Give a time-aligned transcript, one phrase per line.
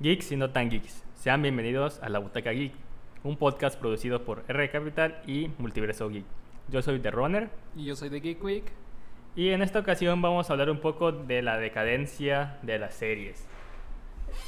[0.00, 1.04] Geeks y no tan geeks.
[1.14, 2.72] Sean bienvenidos a La Butaca Geek,
[3.22, 6.24] un podcast producido por R Capital y Multiverso Geek.
[6.68, 8.64] Yo soy The Runner Y yo soy de Geek Week.
[9.36, 13.46] y en esta ocasión vamos a hablar un poco de la decadencia de las series.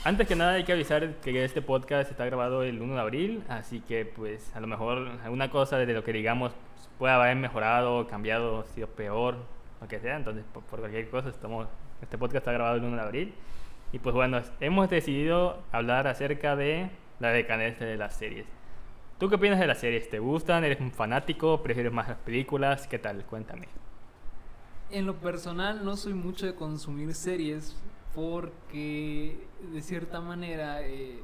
[0.04, 3.42] Antes que nada hay que avisar que este podcast está grabado el 1 de abril,
[3.48, 6.52] así que pues a lo mejor alguna cosa de lo que digamos
[6.98, 9.36] puede haber mejorado, cambiado, sido peor,
[9.82, 11.68] lo que sea, entonces por, por cualquier cosa estamos,
[12.00, 13.34] este podcast está grabado el 1 de abril.
[13.92, 16.90] Y pues bueno, hemos decidido hablar acerca de
[17.20, 18.46] la decadencia de las series.
[19.18, 20.08] ¿Tú qué opinas de las series?
[20.08, 20.64] ¿Te gustan?
[20.64, 21.62] ¿Eres un fanático?
[21.62, 22.88] ¿Prefieres más las películas?
[22.88, 23.24] ¿Qué tal?
[23.26, 23.68] Cuéntame.
[24.90, 27.76] En lo personal no soy mucho de consumir series
[28.14, 29.38] porque
[29.72, 31.18] de cierta manera eh,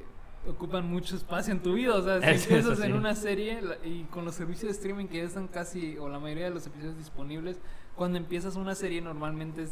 [0.47, 1.95] ocupan mucho espacio en tu vida.
[1.95, 2.97] O sea, si empiezas eso en sí.
[2.97, 6.45] una serie y con los servicios de streaming que ya están casi, o la mayoría
[6.45, 7.59] de los episodios disponibles,
[7.95, 9.71] cuando empiezas una serie normalmente es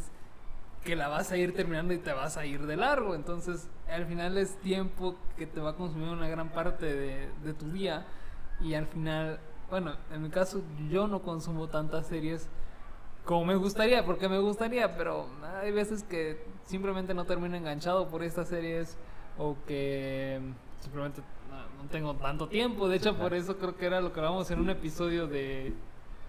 [0.87, 3.13] que la vas a ir terminando y te vas a ir de largo.
[3.13, 7.69] Entonces, al final es tiempo que te va a consumir una gran parte de, tu
[7.73, 8.05] día.
[8.61, 9.37] Y al final,
[9.69, 12.47] bueno, en mi caso, yo no consumo tantas series
[13.25, 15.27] como me gustaría, porque me gustaría, pero
[15.61, 18.97] hay veces que simplemente no termino enganchado por estas series
[19.37, 20.39] o que
[20.79, 22.87] simplemente no, no tengo tanto tiempo.
[22.87, 25.73] De hecho, por eso creo que era lo que hablábamos en un episodio de,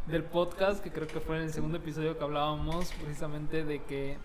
[0.08, 4.19] del podcast, que creo que fue en el segundo episodio que hablábamos precisamente de que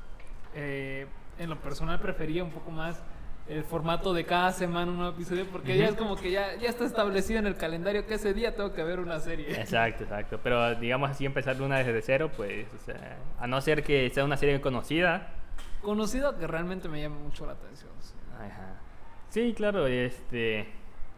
[0.56, 1.08] eh,
[1.40, 3.02] en lo personal prefería un poco más
[3.48, 6.70] el formato de cada semana un nuevo episodio, porque ya es como que ya, ya
[6.70, 9.52] está establecido en el calendario que ese día tengo que ver una serie.
[9.60, 10.40] Exacto, exacto.
[10.42, 14.24] Pero digamos así, empezar una desde cero, pues, o sea, a no ser que sea
[14.24, 15.34] una serie conocida.
[15.82, 17.92] Conocido que realmente me llama mucho la atención.
[18.00, 18.14] sí.
[18.36, 18.80] Ajá.
[19.30, 20.68] Sí, claro, este...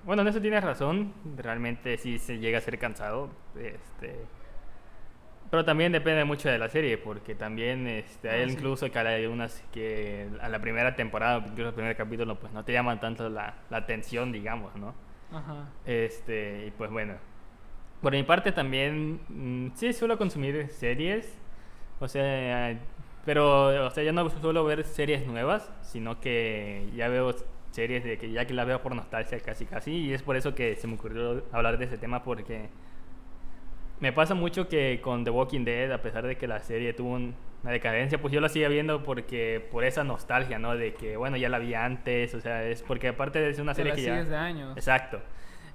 [0.03, 1.13] Bueno, en eso tienes razón.
[1.35, 3.29] Realmente sí se llega a ser cansado.
[3.55, 4.25] Este...
[5.51, 8.53] Pero también depende mucho de la serie, porque también este, hay Ah, sí.
[8.53, 12.63] incluso que hay unas que a la primera temporada, incluso el primer capítulo, pues no
[12.65, 14.93] te llaman tanto la, la atención, digamos, ¿no?
[15.31, 15.69] Ajá.
[15.85, 17.13] Este, y pues bueno.
[18.01, 21.37] Por mi parte también, mm, sí suelo consumir series.
[21.99, 22.77] O sea,
[23.23, 27.33] pero, o sea, ya no suelo ver series nuevas, sino que ya veo
[27.71, 29.91] series de que ya que las veo por nostalgia casi casi.
[29.91, 32.69] Y es por eso que se me ocurrió hablar de ese tema, porque
[34.05, 37.13] me pasa mucho que con The Walking Dead, a pesar de que la serie tuvo
[37.13, 37.33] un-
[37.63, 40.75] una decadencia, pues yo la sigo viendo porque por esa nostalgia, ¿no?
[40.75, 43.73] De que, bueno, ya la vi antes, o sea, es porque aparte de ser una
[43.73, 44.23] serie la que ya...
[44.23, 44.77] de años.
[44.77, 45.19] Exacto.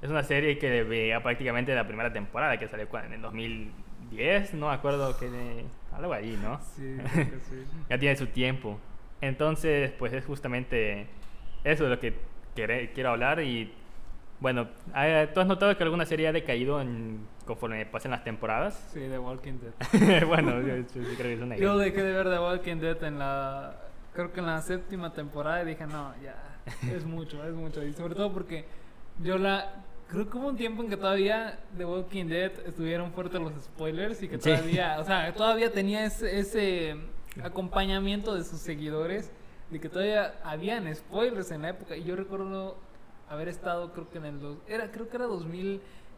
[0.00, 4.68] Es una serie que veía prácticamente la primera temporada, que salió en el 2010, no
[4.68, 6.60] me acuerdo que algo ahí, ¿no?
[6.76, 7.64] Sí, que sí.
[7.88, 8.78] ya tiene su tiempo.
[9.20, 11.06] Entonces, pues es justamente
[11.64, 12.14] eso de lo que
[12.94, 13.72] quiero hablar y
[14.38, 14.68] bueno,
[15.34, 18.74] ¿tú has notado que alguna serie ha decaído en- conforme pasan las temporadas?
[18.92, 20.24] Sí, The Walking Dead.
[20.28, 23.02] bueno, yo, yo sí creo que es una Yo dejé de ver The Walking Dead
[23.04, 23.74] en la.
[24.14, 26.36] Creo que en la séptima temporada y dije, no, ya.
[26.92, 27.82] Es mucho, es mucho.
[27.84, 28.64] Y sobre todo porque
[29.22, 29.84] yo la.
[30.08, 34.22] Creo que hubo un tiempo en que todavía The Walking Dead estuvieron fuertes los spoilers
[34.22, 34.50] y que Sí.
[34.50, 34.98] todavía.
[35.00, 36.96] O sea, todavía tenía ese, ese
[37.42, 39.30] acompañamiento de sus seguidores
[39.70, 41.96] de que todavía habían spoilers en la época.
[41.96, 42.76] Y yo recuerdo
[43.28, 44.40] haber estado, creo que en el.
[44.40, 45.26] dos- Era, creo que era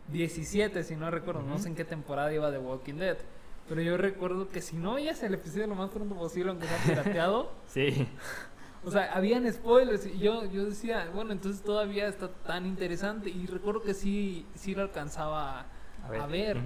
[0.09, 1.43] 2017, si no recuerdo.
[1.43, 3.19] No sé en qué temporada iba The Walking Dead.
[3.69, 6.79] Pero yo recuerdo que si no veías el episodio lo más pronto posible, aunque sea
[6.79, 8.07] pirateado, Sí,
[8.85, 10.07] o sea, habían spoilers.
[10.07, 13.31] Y yo, yo decía, bueno, entonces todavía está tan interesante.
[13.31, 15.67] Y recuerdo que sí, sí lo alcanzaba a,
[16.21, 16.59] a ver.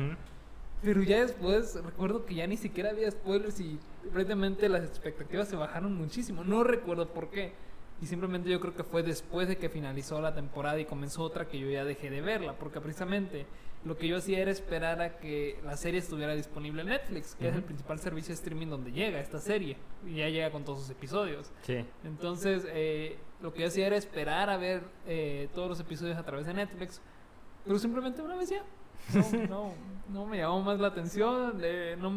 [0.83, 3.79] Pero ya después recuerdo que ya ni siquiera había spoilers y
[4.13, 6.45] prácticamente las expectativas se bajaron muchísimo.
[6.45, 7.53] No recuerdo por qué.
[8.01, 11.49] Y simplemente yo creo que fue después de que finalizó la temporada y comenzó otra
[11.49, 12.55] que yo ya dejé de verla.
[12.59, 13.47] Porque precisamente
[13.85, 17.49] lo que yo hacía era esperar a que la serie estuviera disponible en Netflix, que
[17.49, 19.79] es el principal servicio de streaming donde llega esta serie.
[20.07, 21.51] Y ya llega con todos sus episodios.
[21.63, 21.85] Sí.
[22.05, 26.25] Entonces, eh, lo que yo hacía era esperar a ver eh, todos los episodios a
[26.25, 27.01] través de Netflix.
[27.65, 28.63] Pero simplemente una vez ya.
[29.15, 29.75] No, no,
[30.13, 31.61] no me llamó más la atención.
[31.63, 32.13] eh, no,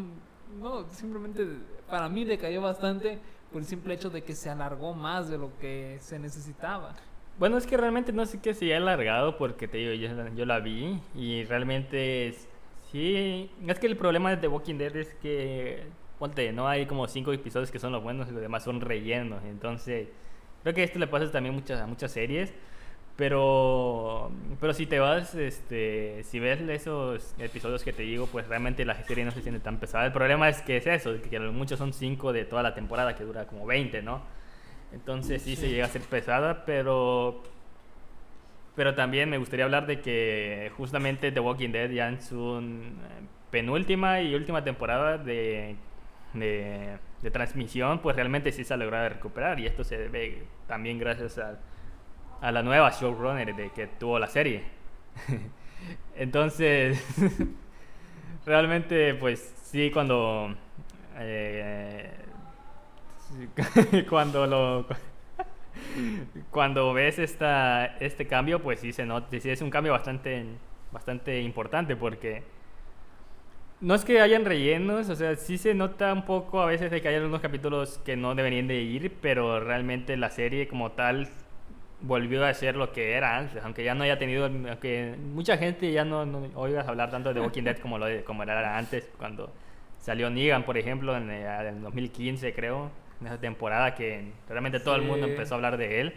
[0.59, 1.45] no, simplemente
[1.89, 3.19] para mí decayó bastante
[3.51, 6.95] por el simple hecho de que se alargó más de lo que se necesitaba.
[7.37, 10.45] Bueno, es que realmente no sé qué se ha alargado porque te digo, yo, yo
[10.45, 12.47] la vi y realmente es-
[12.91, 15.83] sí, es que el problema de The Walking Dead es que,
[16.19, 19.41] ponte, no hay como cinco episodios que son los buenos y los demás son rellenos,
[19.45, 20.09] entonces
[20.63, 22.53] creo que esto le pasa también muchas, a muchas series,
[23.19, 24.31] pero,
[24.61, 28.95] pero si te vas, este, si ves esos episodios que te digo, pues realmente la
[29.03, 30.05] serie no se siente tan pesada.
[30.05, 32.73] El problema es que es eso, que a lo mucho son cinco de toda la
[32.73, 34.21] temporada que dura como 20, ¿no?
[34.93, 37.43] Entonces sí, se llega a ser pesada, pero
[38.73, 42.91] pero también me gustaría hablar de que justamente The Walking Dead ya en su eh,
[43.51, 45.75] penúltima y última temporada de,
[46.33, 50.99] de, de transmisión, pues realmente sí se ha logrado recuperar y esto se debe también
[50.99, 51.59] gracias al,
[52.41, 54.63] a la nueva showrunner de que tuvo la serie.
[56.15, 57.03] Entonces,
[58.45, 60.55] realmente, pues sí, cuando
[61.17, 62.11] eh,
[64.09, 64.85] cuando lo
[66.51, 70.45] cuando ves esta, este cambio, pues sí se nota, sí es un cambio bastante
[70.91, 72.43] bastante importante porque
[73.81, 77.01] no es que hayan rellenos, o sea, sí se nota un poco a veces de
[77.01, 81.29] que hay algunos capítulos que no deberían de ir, pero realmente la serie como tal
[82.01, 85.91] volvió a ser lo que era antes, aunque ya no haya tenido, aunque mucha gente
[85.91, 89.51] ya no, no oigas hablar tanto de Walking Dead como, lo como era antes, cuando
[89.97, 95.01] salió Negan, por ejemplo, en el 2015 creo, en esa temporada que realmente todo el
[95.01, 96.13] mundo empezó a hablar de él.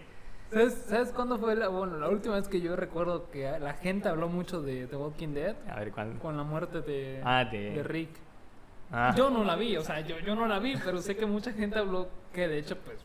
[0.50, 4.10] ¿Sabes, ¿Sabes, cuándo fue la, bueno, la última vez que yo recuerdo que la gente
[4.10, 5.56] habló mucho de The Walking Dead?
[5.68, 6.20] A ver, ¿cuándo?
[6.20, 7.70] Con la muerte de, ah, de...
[7.70, 8.10] de Rick.
[8.90, 9.14] Ah.
[9.16, 11.52] Yo no la vi, o sea, yo, yo no la vi, pero sé que mucha
[11.52, 12.98] gente habló que de hecho, pues,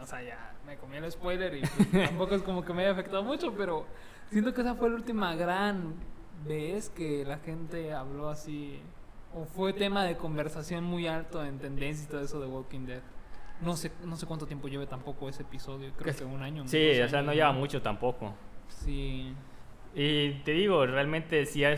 [0.00, 2.92] o sea, ya me comí el spoiler y pues, tampoco es como que me haya
[2.92, 3.86] afectado mucho, pero
[4.30, 5.94] siento que esa fue la última gran
[6.46, 8.78] vez que la gente habló así,
[9.34, 13.00] o fue tema de conversación muy alto en tendencia y todo eso de Walking Dead.
[13.62, 16.68] No sé, no sé cuánto tiempo lleve tampoco ese episodio, creo que un año.
[16.68, 18.34] Sí, o sea, no lleva mucho tampoco.
[18.68, 19.34] Sí.
[19.94, 21.76] Y te digo, realmente sí ha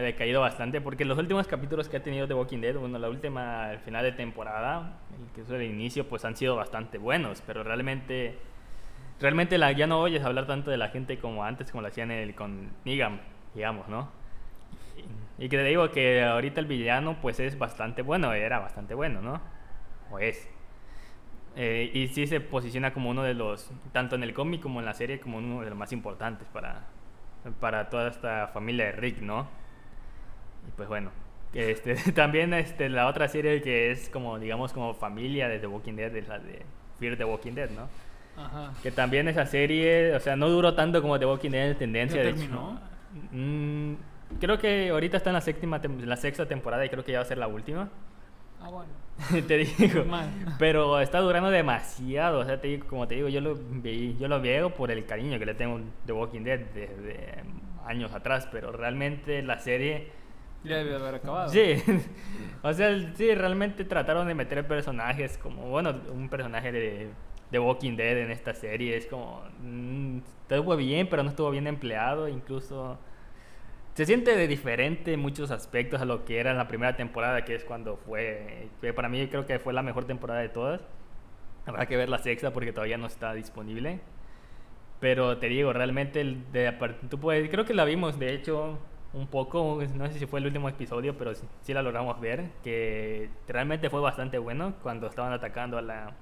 [0.00, 3.70] decaído bastante porque los últimos capítulos que ha tenido de Walking Dead, bueno, la última,
[3.70, 4.98] al final de temporada,
[5.34, 8.36] que es el inicio, pues han sido bastante buenos, pero realmente,
[9.20, 12.34] realmente ya no oyes hablar tanto de la gente como antes, como lo hacían el,
[12.34, 13.20] con Negan,
[13.54, 14.10] digamos, ¿no?
[15.38, 18.94] Y, y que te digo que ahorita el villano, pues es bastante bueno, era bastante
[18.94, 19.40] bueno, ¿no?
[20.10, 20.48] O es.
[21.54, 24.86] Eh, y sí se posiciona como uno de los, tanto en el cómic como en
[24.86, 26.86] la serie, como uno de los más importantes para,
[27.60, 29.48] para toda esta familia de Rick, ¿no?
[30.68, 31.10] Y pues bueno,
[31.54, 35.94] este, también este, la otra serie que es como, digamos, como familia de The Walking
[35.94, 36.62] Dead es la de
[36.98, 37.88] Fear the Walking Dead, ¿no?
[38.42, 38.72] Ajá.
[38.82, 42.22] Que también esa serie, o sea, no duró tanto como The Walking Dead en tendencia.
[42.22, 42.80] ¿Ya de terminó?
[43.14, 43.94] Hecho, mm,
[44.40, 47.24] creo que ahorita está en la, séptima, la sexta temporada y creo que ya va
[47.24, 47.90] a ser la última.
[48.62, 48.90] Ah, bueno.
[49.46, 50.04] te digo.
[50.58, 52.40] Pero está durando demasiado.
[52.40, 55.04] O sea, te digo, como te digo, yo lo, vi, yo lo veo por el
[55.04, 57.42] cariño que le tengo de Walking Dead desde
[57.84, 58.48] años atrás.
[58.50, 60.10] Pero realmente la serie.
[60.64, 61.48] Ya debe haber acabado.
[61.48, 61.82] Sí.
[62.62, 67.08] o sea, sí, realmente trataron de meter personajes como, bueno, un personaje de,
[67.50, 68.96] de Walking Dead en esta serie.
[68.96, 69.42] Es como.
[69.60, 70.18] Mmm,
[70.48, 72.28] estuvo bien, pero no estuvo bien empleado.
[72.28, 72.98] Incluso
[73.94, 77.44] se siente de diferente en muchos aspectos a lo que era en la primera temporada,
[77.44, 80.80] que es cuando fue, para mí creo que fue la mejor temporada de todas.
[81.66, 84.00] Habrá que ver la sexta porque todavía no está disponible.
[85.00, 86.72] Pero te digo, realmente, de,
[87.10, 88.78] tú puedes, creo que la vimos, de hecho,
[89.12, 93.28] un poco, no sé si fue el último episodio, pero sí, la logramos ver, que
[93.48, 96.14] realmente fue bastante bueno cuando estaban atacando a la,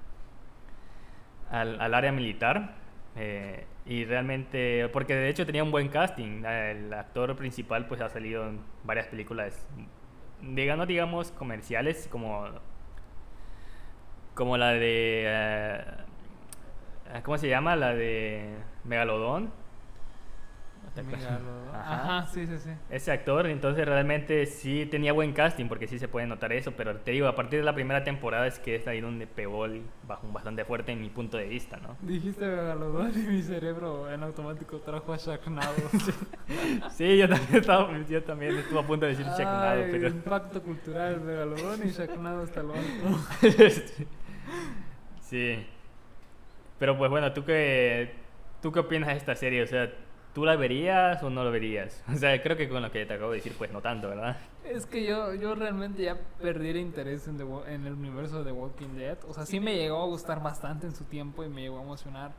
[1.49, 2.80] al área militar.
[3.15, 6.43] Eh, y realmente, porque de hecho tenía un buen casting.
[6.45, 9.67] El actor principal pues ha salido en varias películas,
[10.41, 12.47] digamos, digamos comerciales, como,
[14.33, 15.83] como la de...
[17.15, 17.75] Uh, ¿Cómo se llama?
[17.75, 18.55] La de
[18.85, 19.51] Megalodón.
[20.93, 21.39] Ajá.
[21.73, 22.69] Ajá, sí, sí, sí.
[22.89, 26.97] Ese actor, entonces realmente sí tenía buen casting, porque sí se puede notar eso, pero
[26.97, 29.83] te digo, a partir de la primera temporada es que es ahí donde pegó el
[30.07, 31.95] bajón bastante fuerte en mi punto de vista, ¿no?
[32.01, 35.73] Dijiste Megalodón y mi cerebro en automático trajo a Sharknado.
[36.91, 40.07] sí, yo también, estaba, yo también estuve a punto de decir Sharknado, pero...
[40.09, 43.19] impacto cultural, Megalodón y Sharknado hasta lo alto.
[45.21, 45.65] sí.
[46.77, 48.15] Pero pues bueno, ¿tú qué,
[48.61, 49.61] ¿tú qué opinas de esta serie?
[49.61, 49.91] O sea,
[50.33, 52.03] ¿Tú la verías o no la verías?
[52.13, 54.37] O sea, creo que con lo que te acabo de decir, pues no tanto, ¿verdad?
[54.63, 59.17] Es que yo, yo realmente ya perdí el interés en el universo de Walking Dead.
[59.27, 61.83] O sea, sí me llegó a gustar bastante en su tiempo y me llegó a
[61.83, 62.31] emocionar.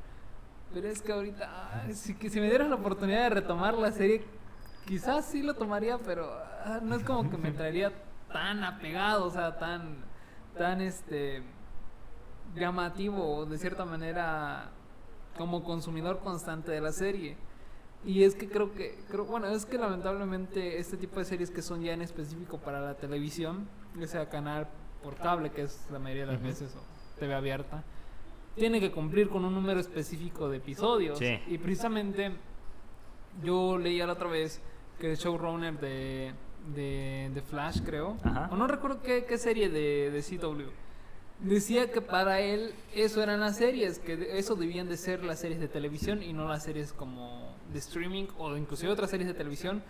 [0.73, 4.25] Pero es que ahorita, si, que si me dieras la oportunidad de retomar la serie,
[4.87, 7.93] quizás sí lo tomaría, pero ah, no es como que me traería
[8.33, 9.97] tan apegado, o sea, tan,
[10.57, 11.43] tan este,
[12.55, 14.71] llamativo, de cierta manera,
[15.37, 17.37] como consumidor constante de la serie.
[18.04, 21.62] Y es que creo que, creo, bueno, es que lamentablemente este tipo de series que
[21.62, 23.68] son ya en específico para la televisión,
[23.99, 24.68] ya sea canal
[25.02, 27.85] por cable, que es la mayoría de las veces, o TV abierta,
[28.56, 31.18] tiene que cumplir con un número específico de episodios.
[31.18, 31.38] Sí.
[31.47, 32.32] Y precisamente
[33.42, 34.61] yo leía la otra vez
[34.99, 36.32] que el showrunner de,
[36.75, 38.49] de, de Flash, creo, Ajá.
[38.52, 40.71] o no recuerdo qué, qué serie de, de CW,
[41.40, 45.61] decía que para él eso eran las series, que eso debían de ser las series
[45.61, 49.83] de televisión y no las series como de streaming o inclusive otras series de televisión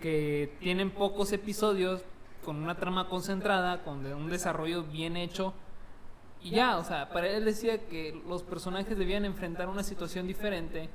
[0.00, 2.02] que tienen pocos episodios
[2.44, 5.52] con una trama concentrada, con un desarrollo bien hecho
[6.42, 10.88] y ya, o sea, para él decía que los personajes debían enfrentar una situación diferente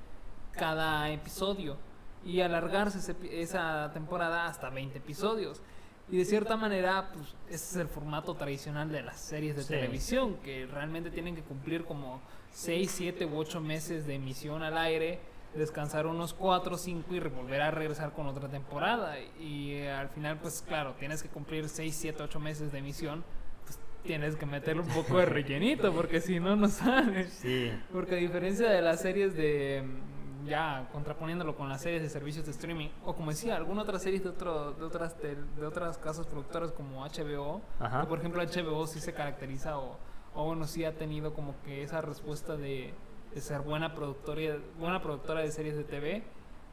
[0.54, 1.78] cada episodio
[2.26, 5.62] y alargarse ese esa temporada hasta 20 episodios.
[6.10, 9.70] Y de cierta manera, pues ese es el formato tradicional de las series de Sí.
[9.70, 12.22] televisión, que realmente tienen que cumplir como
[12.52, 15.20] 6, 7 u 8 meses de emisión al aire,
[15.58, 19.16] descansar unos 4 o 5 y volver a regresar con otra temporada.
[19.40, 23.24] Y eh, al final, pues claro, tienes que cumplir 6, 7, 8 meses de emisión,
[23.66, 27.28] pues tienes que meterle un poco de rellenito, porque si no, no sale.
[27.30, 29.84] Sí, Porque a diferencia de las series de.
[29.86, 34.04] mm, Ya contraponiéndolo con las series de servicios de streaming, o como decía, algunas otras
[34.04, 37.62] series de, otro, de, otras, tel- de otras casas productoras como HBO,
[38.02, 39.98] que por ejemplo HBO sí se caracteriza, o,
[40.36, 42.94] o bueno, sí ha tenido como que esa respuesta de,
[43.34, 46.24] de ser buena productora, buena productora de series de TV.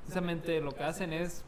[0.01, 1.45] Precisamente lo que hacen es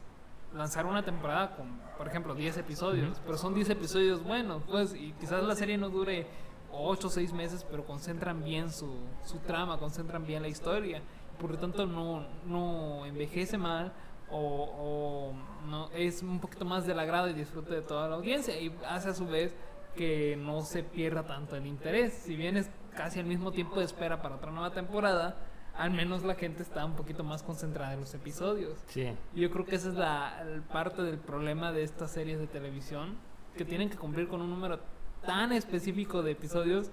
[0.53, 3.21] lanzar una temporada con, por ejemplo, 10 episodios, Ujú.
[3.25, 6.27] pero son 10 episodios buenos, pues, y quizás la serie no dure
[6.71, 8.95] 8 o 6 meses, pero concentran bien su,
[9.25, 11.01] su trama, concentran bien la historia,
[11.39, 13.91] por lo tanto no, no envejece mal
[14.29, 18.59] o, o no es un poquito más del agrado y disfrute de toda la audiencia
[18.59, 19.53] y hace a su vez
[19.95, 22.13] que no se pierda tanto el interés.
[22.13, 25.35] Si bien es casi el mismo tiempo de espera para otra nueva temporada,
[25.77, 28.79] al menos la gente está un poquito más concentrada en los episodios.
[28.87, 29.11] sí.
[29.35, 33.17] Yo creo que esa es la parte del problema de estas series de televisión,
[33.57, 34.79] que tienen que cumplir con un número
[35.25, 36.91] tan específico de episodios.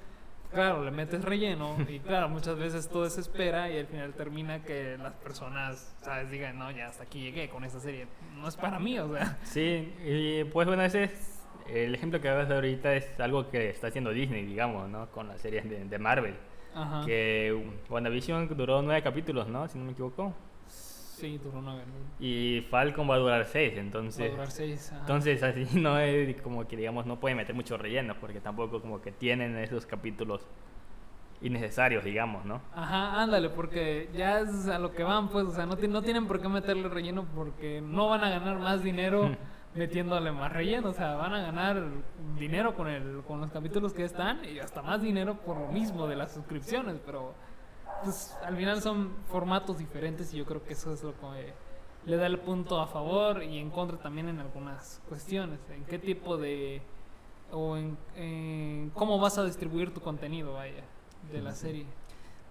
[0.53, 4.63] Claro, le metes relleno y claro, muchas veces todo se espera y al final termina
[4.63, 6.31] que las personas, ¿sabes?
[6.31, 8.07] Digan, no, ya hasta aquí llegué con esta serie.
[8.37, 9.39] No es para mí, o sea.
[9.45, 13.71] Sí, y pues bueno, ese es el ejemplo que hablas de ahorita es algo que
[13.71, 15.07] está haciendo Disney, digamos, ¿no?
[15.11, 16.35] Con las series de, de Marvel.
[16.75, 17.05] Ajá.
[17.05, 19.69] Que WandaVision duró nueve capítulos, ¿no?
[19.69, 20.35] Si no me equivoco.
[20.67, 21.85] Sí, duró vez.
[22.19, 24.31] Y Falcon va a durar seis, Va a entonces...
[24.33, 24.91] durar seis.
[24.91, 25.01] ajá.
[25.03, 29.01] Entonces así no es como que digamos no puede meter mucho relleno porque tampoco como
[29.01, 30.47] que tienen esos capítulos
[31.41, 32.61] innecesarios, digamos, ¿no?
[32.75, 36.27] Ajá, ándale, porque ya es a lo que van, pues, o sea, no, no tienen
[36.27, 39.37] por qué meterle relleno porque no van a ganar más dinero
[39.75, 41.83] metiéndole más relleno, o sea, van a ganar
[42.39, 46.07] dinero con el con los capítulos que están y hasta más dinero por lo mismo
[46.07, 47.35] de las suscripciones, pero
[48.05, 51.53] pues al final son formatos diferentes y yo creo que eso es lo que
[52.05, 55.99] le da el punto a favor y en contra también en algunas cuestiones, en qué
[55.99, 56.83] tipo de
[57.53, 60.85] o en, en cómo vas a distribuir tu contenido, vaya,
[61.31, 61.87] de la serie.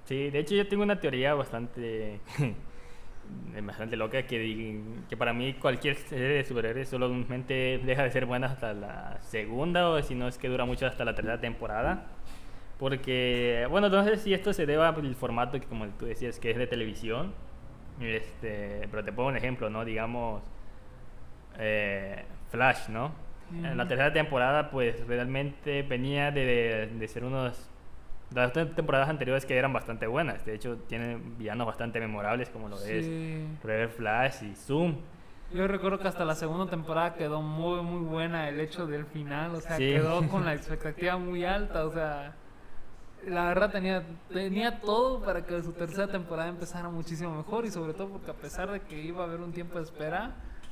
[0.06, 2.22] Sí, de hecho yo tengo una teoría bastante
[3.64, 8.48] bastante loca que, que para mí cualquier serie de superhéroes solamente deja de ser buena
[8.48, 12.06] hasta la segunda o si no es que dura mucho hasta la tercera temporada.
[12.80, 16.52] Porque, bueno, no sé si esto se deba al formato que como tú decías que
[16.52, 17.34] es de televisión.
[18.00, 19.86] Este, pero te pongo un ejemplo, ¿no?
[19.86, 20.42] Digamos
[21.60, 23.12] eh, Flash, ¿no?
[23.54, 27.71] En la tercera temporada pues realmente venía de, de ser unos
[28.34, 30.46] las temporadas anteriores que eran bastante buenas.
[30.46, 33.06] De hecho, tienen villanos bastante memorables como lo es.
[33.64, 34.96] River Flash y Zoom.
[35.54, 39.54] Yo recuerdo que hasta la segunda temporada quedó muy muy buena el hecho del final,
[39.56, 39.84] o sea, Sí.
[39.92, 42.36] quedó con la expectativa muy alta, o sea,
[43.28, 47.94] la verdad tenía tenía todo para que su tercera temporada empezara muchísimo mejor y sobre
[47.94, 50.32] todo porque a pesar de que iba a haber un tiempo de espera,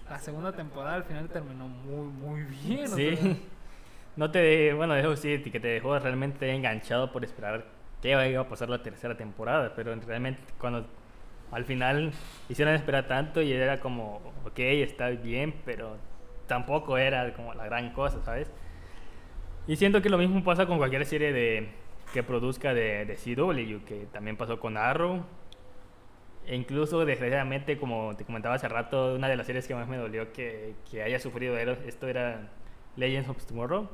[0.09, 3.15] la segunda temporada al final terminó muy muy bien, o Sí.
[3.17, 3.35] sea,
[4.19, 7.67] No te, bueno, eso sí, que te dejó realmente enganchado por esperar
[8.01, 10.85] qué iba a pasar la tercera temporada, pero realmente cuando
[11.53, 12.11] al final
[12.49, 15.95] hicieron esperar tanto y era como, ok, está bien, pero
[16.47, 18.51] tampoco era como la gran cosa, ¿sabes?
[19.67, 21.69] Y siento que lo mismo pasa con cualquier serie de,
[22.13, 25.23] que produzca de, CW, que también pasó con Arrow.
[26.45, 29.95] E incluso, desgraciadamente, como te comentaba hace rato, una de las series que más me
[29.95, 32.49] dolió que, que haya sufrido esto era
[32.97, 33.87] Legends of Tomorrow.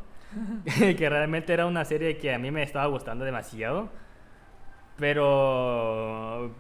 [0.97, 3.89] que realmente era una serie que a mí me estaba gustando demasiado.
[4.97, 6.55] Pero,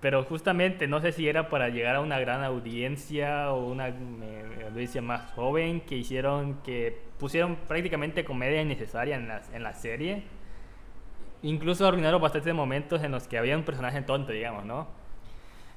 [0.00, 4.66] pero justamente no sé si era para llegar a una gran audiencia o una eh,
[4.70, 10.22] audiencia más joven que hicieron que pusieron prácticamente comedia innecesaria en la, en la serie.
[11.42, 15.01] Incluso arruinaron bastantes momentos en los que había un personaje tonto, digamos, ¿no?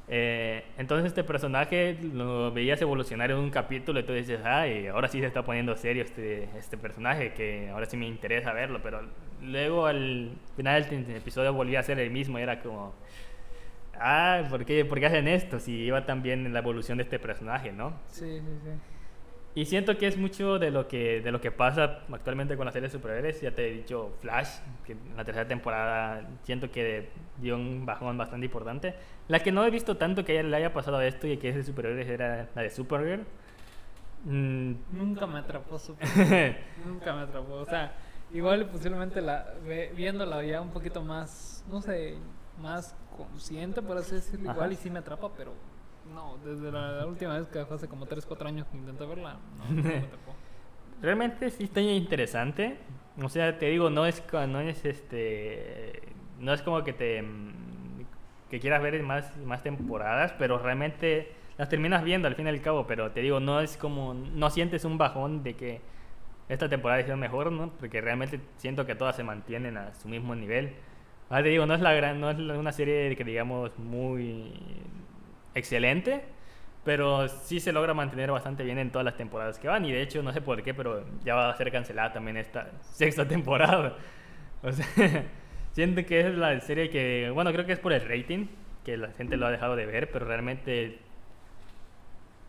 [0.07, 5.07] Eh, entonces este personaje lo veías evolucionar en un capítulo y tú dices, ay, ahora
[5.07, 9.01] sí se está poniendo serio este, este personaje, que ahora sí me interesa verlo, pero
[9.41, 12.93] luego al final del episodio volvía a ser el mismo y era como,
[14.00, 15.59] ah, ¿por qué, hacen esto?
[15.59, 18.00] Si iba tan bien en la evolución de este personaje, ¿no?
[18.07, 18.95] sí, sí, sí.
[19.55, 22.74] Y siento que es mucho de lo que, de lo que pasa actualmente con las
[22.74, 23.39] series de superhéroes.
[23.39, 24.50] Ya te he dicho Flash,
[24.85, 27.07] que en la tercera temporada siento que
[27.38, 28.95] dio un bajón bastante importante.
[29.29, 31.55] La que no he visto tanto que le haya pasado a esto y que es
[31.55, 33.24] de superhéroes era la de Supergirl.
[34.25, 36.57] Mm, Nunca me atrapó Superman.
[36.85, 37.53] Nunca me atrapó.
[37.53, 37.93] O sea,
[38.33, 39.53] igual posiblemente la,
[39.95, 42.17] viéndola ya un poquito más, no sé,
[42.59, 44.50] más consciente, por así decirlo.
[44.50, 44.57] Ajá.
[44.57, 45.53] Igual y sí me atrapa, pero
[46.13, 49.05] no, desde la, la última vez que fue hace como 3, 4 años que intenté
[49.05, 50.35] verla, no, no me atrapó.
[51.01, 52.77] Realmente sí está interesante.
[53.21, 56.01] O sea, te digo, no es, no es este,
[56.39, 57.53] no es como que te mm,
[58.50, 62.62] que quieras ver más, más temporadas, pero realmente las terminas viendo al fin y al
[62.62, 62.85] cabo.
[62.88, 65.81] Pero te digo, no es como, no sientes un bajón de que
[66.50, 67.71] esta temporada es mejor, ¿no?
[67.71, 70.75] Porque realmente siento que todas se mantienen a su mismo nivel.
[71.29, 74.53] Ahora te digo, no es la gran, no es una serie que digamos muy
[75.55, 76.24] excelente,
[76.83, 79.85] pero sí se logra mantener bastante bien en todas las temporadas que van.
[79.85, 82.71] Y de hecho, no sé por qué, pero ya va a ser cancelada también esta
[82.81, 83.97] sexta temporada.
[84.63, 84.85] O sea,
[85.74, 88.47] siento que es la serie que, bueno, creo que es por el rating,
[88.85, 91.00] que la gente lo ha dejado de ver, pero realmente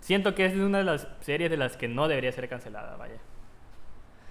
[0.01, 3.21] siento que es una de las series de las que no debería ser cancelada, vaya.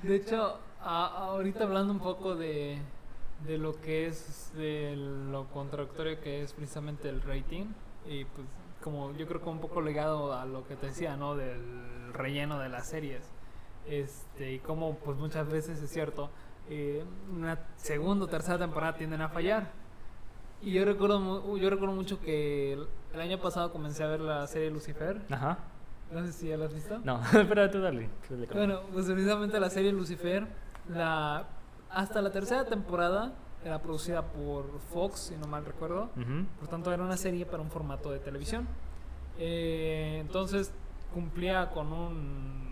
[0.02, 2.82] De hecho, a- ahorita hablando un poco de,
[3.40, 7.66] de lo que es de lo contradictorio que es precisamente el rating,
[8.08, 8.48] y pues
[8.84, 11.36] como yo creo que un poco legado a lo que te decía, ¿no?
[11.36, 13.24] Del relleno de las series.
[13.88, 16.30] Este, y como pues muchas veces es cierto,
[16.70, 19.72] eh, una segunda o tercera temporada tienden a fallar.
[20.62, 24.48] Y yo recuerdo, mu- yo recuerdo mucho que el, año pasado comencé a ver la
[24.48, 25.22] serie Lucifer.
[25.30, 25.60] Ajá.
[26.12, 27.00] No sé si ya la has visto.
[27.04, 28.10] No, pero tú dale.
[28.28, 28.48] tú dale.
[28.54, 30.48] Bueno, pues precisamente la serie Lucifer,
[30.90, 31.48] la,
[31.90, 33.34] hasta la tercera temporada
[33.66, 36.10] era producida por Fox, si no mal recuerdo.
[36.60, 38.68] Por tanto, era una serie para un formato de televisión.
[39.40, 40.72] Eh, entonces,
[41.14, 42.66] cumplía con un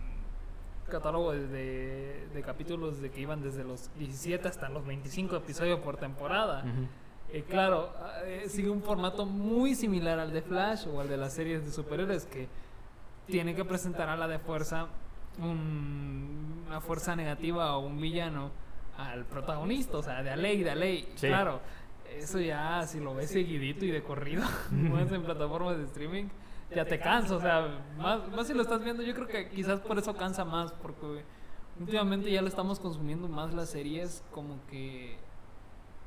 [0.90, 5.80] catálogo de, de- de capítulos de que iban desde los 17 hasta los 25 episodios
[5.80, 6.64] por temporada.
[7.32, 7.92] Eh, claro,
[8.26, 11.72] eh, sigue un formato muy similar al de Flash o al de las series de
[11.72, 12.48] superhéroes que
[13.26, 14.88] tiene que presentar a la de fuerza
[15.40, 18.52] un- una fuerza negativa o un villano
[18.98, 21.12] al protagonista, o sea, de a ley, de a ley.
[21.16, 21.28] Sí.
[21.28, 21.62] Claro,
[22.18, 26.26] eso ya si lo ves seguidito y de corrido, más en plataformas de streaming,
[26.76, 29.80] ya te cansa, o sea, más, más si lo estás viendo, yo creo que quizás
[29.80, 31.24] por eso cansa más, porque
[31.80, 35.18] últimamente ya lo estamos consumiendo más las series como que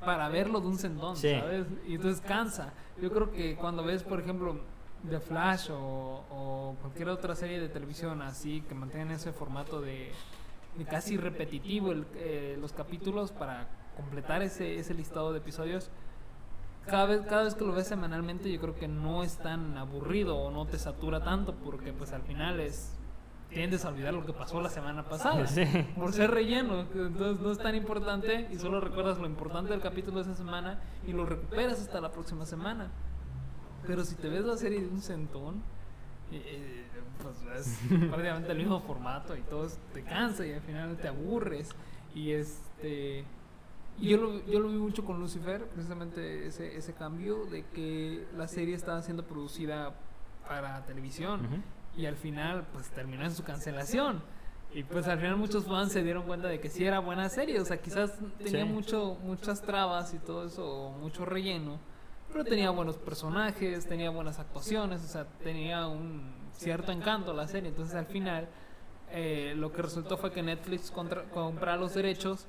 [0.05, 1.35] para verlo de un sendón, Sí.
[1.38, 1.66] ¿sabes?
[1.87, 2.72] Y entonces cansa.
[3.01, 4.61] Yo creo que cuando ves, por ejemplo,
[5.09, 10.11] The Flash o, o cualquier otra serie de televisión así que mantienen ese formato de
[10.84, 15.90] casi repetitivo el- eh, los capítulos para completar ese, ese listado de episodios,
[16.86, 20.36] cada vez, cada vez que lo ves semanalmente yo creo que no es tan aburrido
[20.36, 22.92] o no te satura tanto porque pues al final es
[23.48, 25.64] tiendes a olvidar lo que pasó la semana pasada Sí.
[25.96, 26.80] por ser relleno.
[26.94, 30.80] Entonces no es tan importante y solo recuerdas lo importante del capítulo de esa semana
[31.06, 32.90] y lo recuperas hasta la próxima semana.
[33.86, 35.62] Pero si te ves la serie de un centón
[36.32, 36.86] eh, eh,
[37.22, 41.70] pues es prácticamente el mismo formato y todo te cansa y al final te aburres
[42.14, 43.24] y este
[43.98, 48.46] yo lo, yo lo vi mucho con Lucifer, precisamente ese, ese cambio de que la
[48.46, 49.94] serie estaba siendo producida
[50.46, 51.57] para televisión Ujú.
[51.96, 54.22] y al final pues terminó en su cancelación.
[54.74, 57.59] Y pues al final muchos fans se dieron cuenta de que sí era buena serie,
[57.59, 58.70] o sea, quizás tenía Sí.
[58.70, 61.79] mucho, muchas trabas y todo eso, mucho relleno,
[62.31, 67.69] pero tenía buenos personajes, tenía buenas actuaciones, o sea, tenía un cierto encanto la serie.
[67.69, 68.49] Entonces al final
[69.11, 72.47] eh, lo que resultó fue que Netflix contra, comprara los derechos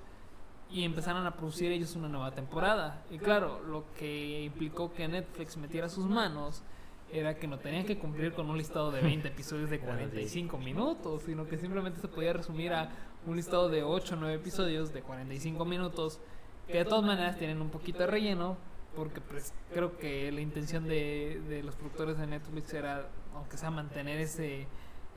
[0.69, 3.03] y empezaron a producir ellos una nueva temporada.
[3.09, 6.63] Y claro, lo que implicó que Netflix metiera sus manos
[7.11, 11.23] era que no tenían que cumplir con un listado de 20 episodios de 45 minutos,
[11.23, 12.89] sino que simplemente se podía resumir a
[13.25, 16.19] un listado de 8 o 9 episodios de 45 minutos,
[16.67, 18.57] que de todas maneras tienen un poquito de relleno,
[18.97, 23.69] porque pues creo que la intención de, de los productores de Netflix era, aunque sea
[23.69, 24.67] mantener ese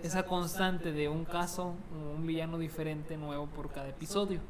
[0.03, 1.75] esa constante de un caso,
[2.17, 4.41] un villano diferente, nuevo por cada episodio.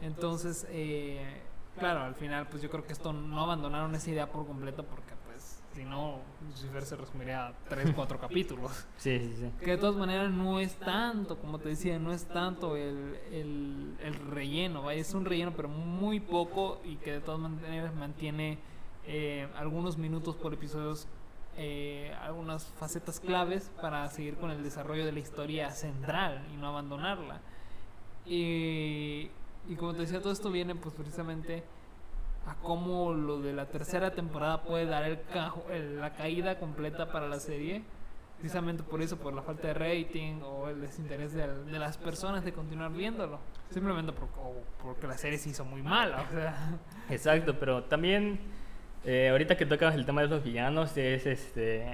[0.00, 1.42] Entonces, eh,
[1.78, 5.12] claro, al final, pues yo creo que esto no abandonaron esa idea por completo porque,
[5.26, 8.86] pues, si no, Lucifer se resumiría a 3, 4 capítulos.
[8.96, 9.50] Sí, sí, sí.
[9.62, 13.96] Que de todas maneras no es tanto, como te decía, no es tanto el, el,
[14.00, 18.58] el relleno, vaya, es un relleno, pero muy poco y que de todas maneras mantiene
[19.06, 21.06] eh, algunos minutos por episodios,
[21.56, 26.68] eh, algunas facetas claves para seguir con el desarrollo de la historia central y no
[26.68, 27.40] abandonarla.
[28.26, 29.30] Y,
[29.68, 31.62] y como te decía, todo esto viene pues precisamente
[32.46, 37.10] a cómo lo de la tercera temporada puede dar el cajo, el- la caída completa
[37.10, 37.82] para la serie
[38.38, 42.44] precisamente por eso, por la falta de rating o el desinterés de, de las personas
[42.44, 43.38] de continuar viéndolo.
[43.70, 46.26] Simplemente por- o porque la serie se hizo muy mala.
[46.28, 48.38] O sea, Exacto, pero también
[49.04, 51.84] eh, ahorita que tocas el tema de los villanos es este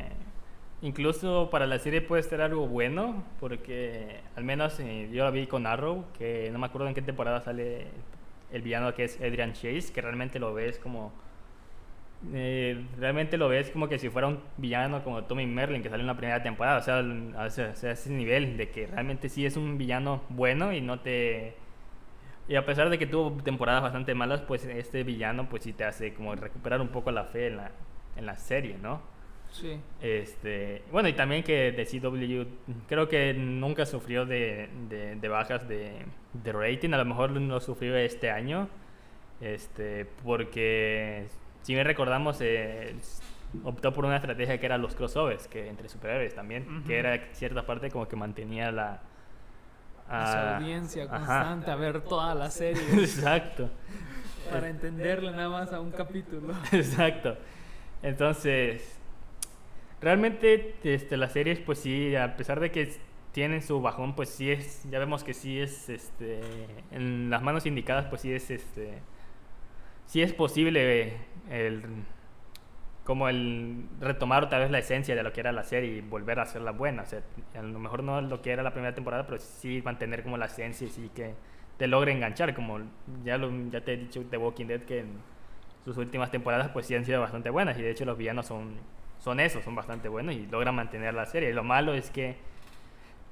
[0.83, 5.46] incluso para la serie puede ser algo bueno porque al menos eh, yo la vi
[5.46, 7.87] con Arrow que no me acuerdo en qué temporada sale
[8.53, 11.12] el villano que es Adrian Chase que realmente lo ves como
[12.35, 16.03] eh, realmente lo ves como que si fuera un villano como Tommy Merlin que salió
[16.03, 19.46] en la primera temporada, o sea, a ese, a ese nivel de que realmente sí
[19.46, 21.57] es un villano bueno y no te...
[22.51, 25.85] Y a pesar de que tuvo temporadas bastante malas, pues este villano pues sí te
[25.85, 27.71] hace como recuperar un poco la fe en la,
[28.17, 29.01] en la serie, ¿no?
[29.53, 29.81] Sí.
[30.03, 32.45] Este, bueno, y también que de CW
[32.89, 35.93] creo que nunca sufrió de, de- de bajas de,
[36.35, 38.69] de rating, a lo mejor lo sufrió este año,
[39.41, 41.27] este, porque
[41.63, 42.97] si bien recordamos, eh,
[43.65, 47.65] optó por una estrategia que era los crossovers, que entre superhéroes también, que era cierta
[47.67, 49.03] parte como que mantenía la...
[50.11, 51.16] Esa ah, audiencia ajá.
[51.18, 53.70] constante a ver toda la serie Exacto.
[54.51, 56.53] para entenderle nada más a un capítulo.
[56.73, 57.37] Exacto.
[58.03, 58.99] Entonces,
[60.01, 62.92] realmente este, las series, pues sí, a pesar de que
[63.31, 66.40] tienen su bajón, pues sí es, ya vemos que sí es, este,
[66.90, 68.99] en las manos indicadas, pues sí es, este,
[70.07, 71.18] sí es posible
[71.51, 71.83] el,
[73.05, 76.39] como el retomar otra vez la esencia de lo que era la serie y volver
[76.39, 77.03] a hacerla buena.
[77.03, 77.23] O sea,
[77.55, 80.47] a lo mejor no lo que era la primera temporada, pero sí mantener como la
[80.47, 81.35] esencia y sí que
[81.77, 82.79] te logre enganchar, como
[83.25, 85.09] ya, lo, ya te he dicho The Walking Dead que en
[85.85, 88.75] sus últimas temporadas pues sí han sido bastante buenas y de hecho los villanos son,
[89.19, 91.55] son esos, son bastante buenos y logran mantener la serie.
[91.55, 92.37] Lo malo es que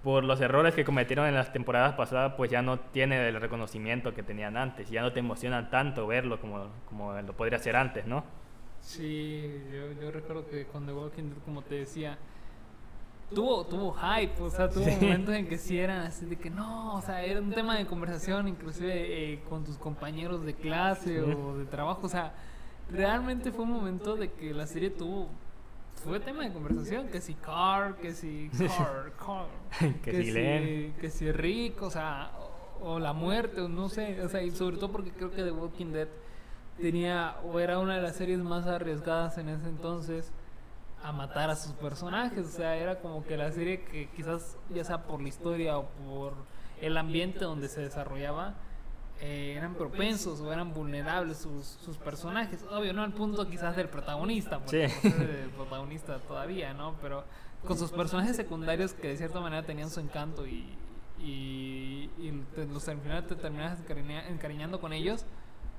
[0.03, 4.15] por los errores que cometieron en las temporadas pasadas pues ya no tiene el reconocimiento
[4.15, 8.07] que tenían antes, ya no te emocionan tanto verlo como, como lo podría ser antes,
[8.07, 8.25] ¿no?
[8.81, 12.17] Sí, yo, yo recuerdo que con The Walking Dead, como te decía,
[13.35, 14.91] tuvo, tuvo hype, o sea, tuvo Sí.
[15.01, 17.87] momentos en que sí eran así de que no, o sea, era un tema de
[17.87, 21.31] conversación, inclusive eh, con tus compañeros de clase Sí.
[21.33, 22.33] o de trabajo, o sea,
[22.91, 25.29] realmente fue un momento de que la serie tuvo,
[26.03, 30.93] fue tema de conversación, que si Carr, que si Carr, Carr, Que si Glenn.
[30.95, 32.31] que si Rick, o sea,
[32.81, 35.43] o, o la muerte, o no sé, o sea, y sobre todo porque creo que
[35.43, 36.09] The Walking Dead
[36.81, 40.31] tenía o era una de las series más arriesgadas en ese entonces
[41.03, 44.83] a matar a sus personajes, o sea, era como que la serie que quizás ya
[44.85, 46.33] sea por la historia o por
[46.81, 48.55] el ambiente donde se desarrollaba
[49.21, 53.89] eh, eran propensos o eran vulnerables sus, sus personajes, obvio, no al punto quizás del
[53.89, 55.09] protagonista, porque Sí.
[55.09, 56.95] no el protagonista todavía, ¿no?
[57.03, 57.25] Pero
[57.67, 60.73] con sus personajes secundarios que de cierta manera tenían su encanto y,
[61.19, 65.25] y, y te- los, al final te terminas encariña- encariñando con ellos,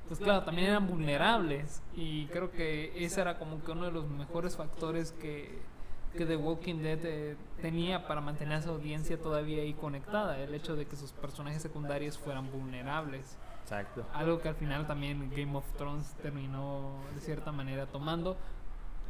[0.09, 4.09] pues claro, también eran vulnerables y creo que ese era como que uno de los
[4.09, 5.59] mejores factores que,
[6.17, 10.55] que The Walking Dead eh, tenía para mantener a su audiencia todavía ahí conectada, el
[10.55, 13.37] hecho de que sus personajes secundarios fueran vulnerables.
[13.61, 14.03] Exacto.
[14.15, 18.35] Algo que al final también Game of Thrones terminó de cierta manera tomando.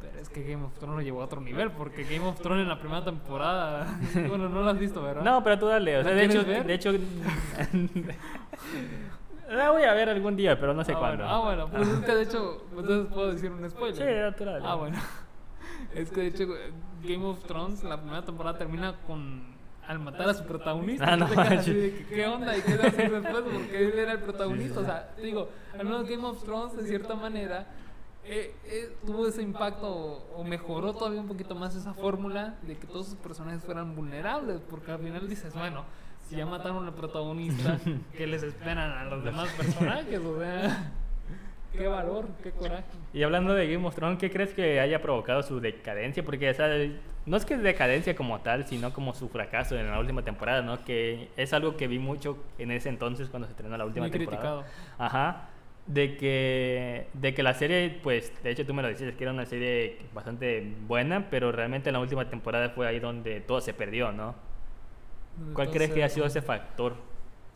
[0.02, 2.62] Pero es que Game of Thrones lo llevó a otro nivel, porque Game of Thrones
[2.62, 5.22] en la primera temporada, bueno, no lo has visto, ¿verdad?
[5.22, 5.98] No, pero tú dale.
[5.98, 6.66] O sea, ¿La de hecho, ver?
[6.66, 6.92] de hecho,
[9.56, 11.24] la voy a ver algún día, pero no sé ah, cuándo.
[11.24, 13.96] Bueno, ah, bueno, pues es que de hecho, entonces puedo decir un spoiler.
[13.96, 14.62] Sí, natural.
[14.64, 14.98] Ah, bueno.
[15.94, 16.46] Es que de hecho
[17.02, 19.56] Game of Thrones, la primera temporada termina con
[19.90, 21.04] al matar a su protagonista.
[21.04, 21.74] Ah, no te quedas así manches.
[21.74, 22.56] de que, ¿qué onda?
[22.56, 23.42] ¿Y qué va a hacer después?
[23.42, 24.80] Porque él era el protagonista.
[24.80, 27.66] O sea, te digo, al menos Game of Thrones, de cierta manera,
[28.22, 32.78] eh, eh, tuvo ese impacto o, o mejoró todavía un poquito más esa fórmula de
[32.78, 34.60] que todos sus personajes fueran vulnerables.
[34.60, 35.84] Porque al final dices, bueno,
[36.30, 37.76] si ya mataron al protagonista,
[38.16, 40.20] ¿qué les esperan a los demás personajes?
[40.20, 40.92] O sea,
[41.72, 42.84] qué valor, qué coraje.
[43.12, 46.24] Y hablando de Game of Thrones, ¿qué crees que haya provocado su decadencia?
[46.24, 46.68] Porque o sea,
[47.26, 50.62] no es que es decadencia como tal, sino como su fracaso en la última temporada,
[50.62, 50.84] ¿no?
[50.84, 54.12] Que es algo que vi mucho en ese entonces cuando se estrenó la última Muy
[54.12, 54.62] temporada.
[54.62, 54.64] criticado.
[54.98, 55.48] Ajá.
[55.88, 59.32] De que, de que la serie, pues, de hecho tú me lo decías, que era
[59.32, 63.74] una serie bastante buena, pero realmente en la última temporada fue ahí donde todo se
[63.74, 64.36] perdió, ¿no?
[65.54, 66.94] ¿Cuál crees que ha sido ese factor?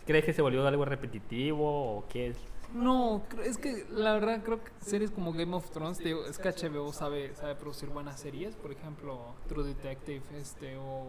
[0.07, 2.37] ¿Crees que se volvió algo repetitivo o qué es?
[2.75, 6.39] No, es que la verdad creo que series como Game of Thrones, te digo, es
[6.39, 11.05] que HBO sabe, sabe producir buenas series, por ejemplo, True Detective, este, o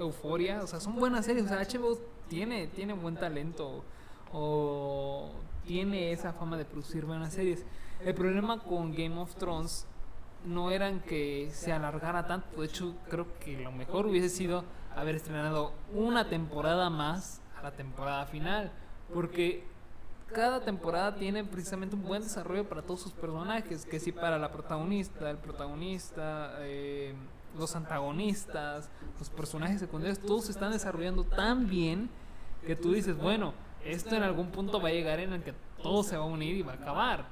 [0.00, 1.96] Euphoria, o sea, son buenas series, o sea, HBO
[2.28, 3.84] tiene, tiene buen talento,
[4.32, 5.30] o
[5.64, 7.64] tiene esa fama de producir buenas series.
[8.04, 9.86] El problema con Game of Thrones
[10.44, 14.64] no eran que se alargara tanto, de hecho creo que lo mejor hubiese sido
[14.96, 18.72] haber estrenado una temporada más a la temporada final,
[19.12, 19.64] porque
[20.32, 24.50] cada temporada tiene precisamente un buen desarrollo para todos sus personajes, que sí para la
[24.50, 27.14] protagonista, el protagonista, eh,
[27.56, 32.10] los antagonistas, los personajes secundarios, todos se están desarrollando tan bien
[32.66, 33.54] que tú dices, bueno,
[33.84, 36.56] esto en algún punto va a llegar en el que todo se va a unir
[36.56, 37.26] y va a acabar.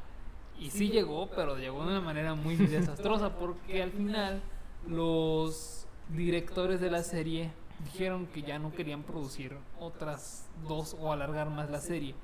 [0.58, 4.42] Y sí llegó, pero llegó de una manera muy desastrosa, porque al final
[4.86, 7.52] los directores de la serie
[7.84, 12.14] dijeron que ya no querían producir otras dos o alargar más la serie.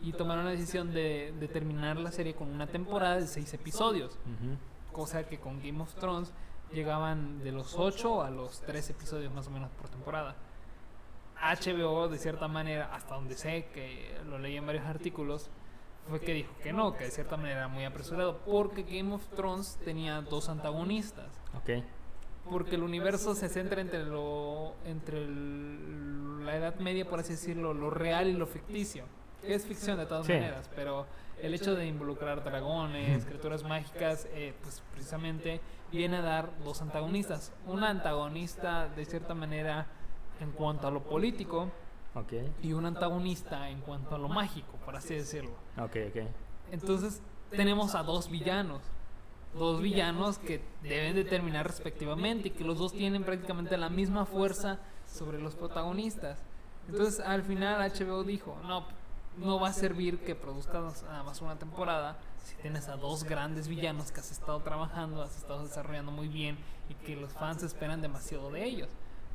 [0.00, 4.16] y tomaron la decisión de, de terminar la serie con una temporada de seis episodios,
[4.92, 6.32] cosa que con Game of Thrones
[6.72, 10.36] llegaban de los 8 a los 3 episodios más o menos por temporada.
[11.40, 15.50] HBO, de cierta manera, hasta donde sé, que lo leí en varios artículos,
[16.08, 19.26] fue que dijo que no, que de cierta manera era muy apresurado, porque Game of
[19.34, 21.30] Thrones tenía dos antagonistas.
[21.56, 21.84] Ok.
[22.50, 27.74] Porque el universo se centra entre lo entre el- la Edad Media, por así decirlo,
[27.74, 29.04] lo real y lo ficticio.
[29.42, 30.32] Es ficción de todas Sí.
[30.32, 31.06] maneras, pero
[31.42, 35.60] el hecho de involucrar dragones, criaturas mágicas, eh, pues precisamente
[35.92, 37.52] viene a dar dos antagonistas.
[37.66, 39.86] Una antagonista de cierta manera
[40.40, 41.70] en cuanto a lo político
[42.62, 45.52] y un antagonista en cuanto a lo mágico, por así decirlo.
[45.78, 46.22] Ok, ok.
[46.72, 48.80] Entonces tenemos a dos villanos.
[49.54, 54.78] Dos villanos que deben determinar respectivamente y que los dos tienen prácticamente la misma fuerza
[55.06, 56.38] sobre los protagonistas.
[56.88, 58.86] Entonces al final HBO dijo, no,
[59.38, 63.68] no va a servir que produzcas nada más una temporada si tienes a dos grandes
[63.68, 66.56] villanos que has estado trabajando, has estado desarrollando muy bien
[66.88, 68.88] y que los fans esperan demasiado de ellos.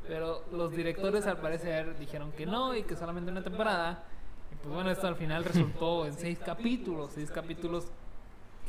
[0.08, 4.04] Pero los directores al parecer dijeron que no y que solamente una temporada.
[4.52, 7.86] Y pues bueno, esto al final resultó en seis capítulos, seis capítulos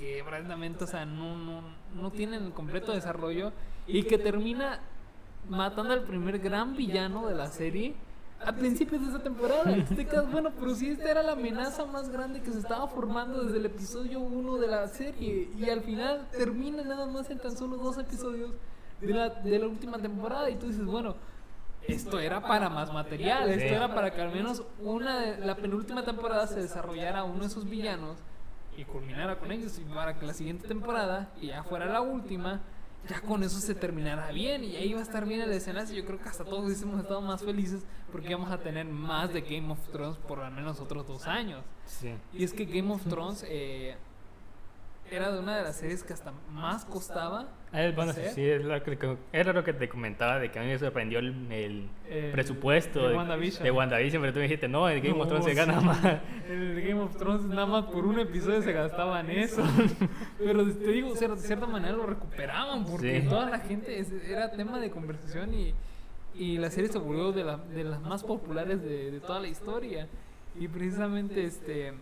[0.05, 1.62] que prácticamente, o sea, no, no,
[1.95, 3.53] no tienen completo desarrollo
[3.87, 4.81] y que termina
[5.49, 7.95] matando al primer gran villano de la serie
[8.45, 9.62] a principios de esa temporada.
[9.73, 12.87] Entonces te quedas, bueno, pero si esta era la amenaza más grande que se estaba
[12.88, 17.38] formando desde el episodio 1 de la serie y al final termina nada más en
[17.38, 18.51] tan solo dos episodios
[19.01, 21.14] de la, de la última temporada y tú dices, bueno,
[21.88, 23.75] esto era para más material, esto Sí.
[23.75, 27.64] era para que al menos una de- la penúltima temporada se desarrollara uno de esos
[27.69, 28.19] villanos
[28.77, 32.63] y culminara con ellos y para que la siguiente temporada, y ya fuera la última,
[33.09, 35.95] ya con eso se terminara bien y ahí va a estar bien el escenario.
[35.95, 39.43] Yo creo que hasta todos hubiésemos estado más felices porque íbamos a tener más de
[39.43, 41.63] Game of Thrones por al menos otros dos años.
[41.85, 42.15] Sí.
[42.33, 43.97] Y es que Game of Thrones eh,
[45.11, 47.47] era de una de las series que hasta más costaba.
[47.73, 48.33] Ah, bueno, sí, hacer.
[48.35, 51.19] sí, es lo que, era lo que te comentaba de que a mí me sorprendió
[51.19, 53.62] el, el El- presupuesto de WandaVision.
[53.64, 55.87] de WandaVision, pero tú me dijiste, no, el Game of Thrones se No, gana sí.
[55.87, 56.05] más.
[56.49, 59.62] El Game of Thrones nada más por un episodio se gastaban eso.
[60.38, 63.29] Pero te digo, o sea, de cierta manera lo recuperaban porque Sí.
[63.29, 65.75] toda la gente era tema de conversación y,
[66.35, 69.49] y la serie se volvió de, la- de las más populares de, de toda la
[69.49, 70.07] historia.
[70.59, 71.93] Y precisamente este...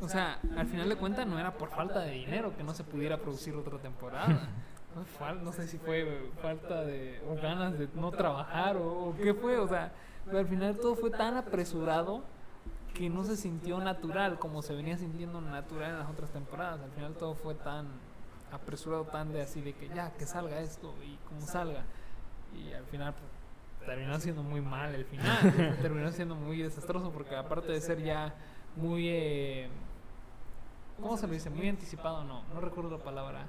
[0.00, 2.84] O sea, al final de cuentas no era por falta de dinero que no se
[2.84, 4.48] pudiera producir otra temporada.
[5.44, 9.56] No, sé si fue falta de o ganas de no trabajar o, o qué fue,
[9.56, 9.92] o sea,
[10.26, 12.24] pero al final todo fue tan apresurado
[12.92, 16.80] que no se sintió natural como se venía sintiendo natural en las otras temporadas.
[16.82, 17.86] Al final todo fue tan
[18.52, 21.84] apresurado, tan de así de que ya, que salga esto y como salga.
[22.54, 27.36] Y al final pues, terminó siendo muy mal el final, terminó siendo muy desastroso porque
[27.36, 28.34] aparte de ser ya
[28.76, 29.08] muy...
[29.08, 29.68] eh,
[31.00, 31.50] ¿Cómo se lo dice?
[31.50, 33.46] Muy anticipado, no, no recuerdo la palabra.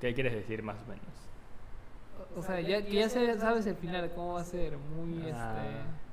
[0.00, 1.04] ¿Qué quieres decir más o menos?
[2.36, 5.54] O sea, ya, que ya sabes el final, cómo va a ser, muy Ah.
[5.60, 6.08] este...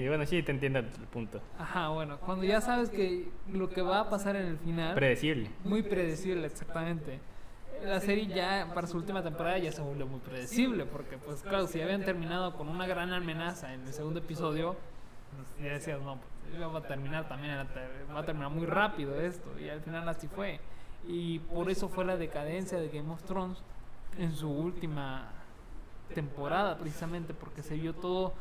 [0.00, 1.42] Sí, bueno, sí, te entiendo el punto.
[1.58, 4.94] Ajá, bueno, cuando ya sabes que lo que va a pasar en el final...
[4.94, 5.50] Predecible.
[5.64, 7.20] Muy predecible, exactamente.
[7.84, 11.66] La serie ya, para su última temporada, ya se volvió muy predecible, porque pues claro,
[11.66, 14.74] si habían terminado con una gran amenaza en el segundo episodio,
[15.36, 16.18] pues, ya decías, no,
[16.50, 17.66] pues va a terminar también,
[18.14, 20.60] va a terminar muy rápido esto, y al final así fue.
[21.06, 23.58] Y por eso fue la decadencia de Game of Thrones
[24.18, 25.28] en su última
[26.14, 28.32] temporada, precisamente, porque se vio todo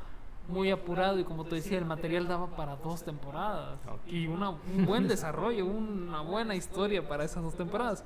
[0.48, 4.86] muy apurado y como te decía, el material daba para dos temporadas y una, un
[4.86, 8.04] buen desarrollo, una buena historia para esas dos temporadas.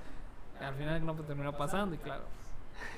[0.60, 2.24] Al final no terminó pasando y claro,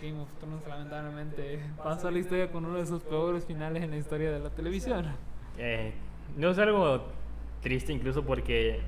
[0.01, 3.91] Game of Thrones lamentablemente pasó a la historia con uno de sus peores finales en
[3.91, 5.07] la historia de la televisión.
[5.57, 5.93] Eh,
[6.35, 7.05] no es algo
[7.61, 8.81] triste incluso porque,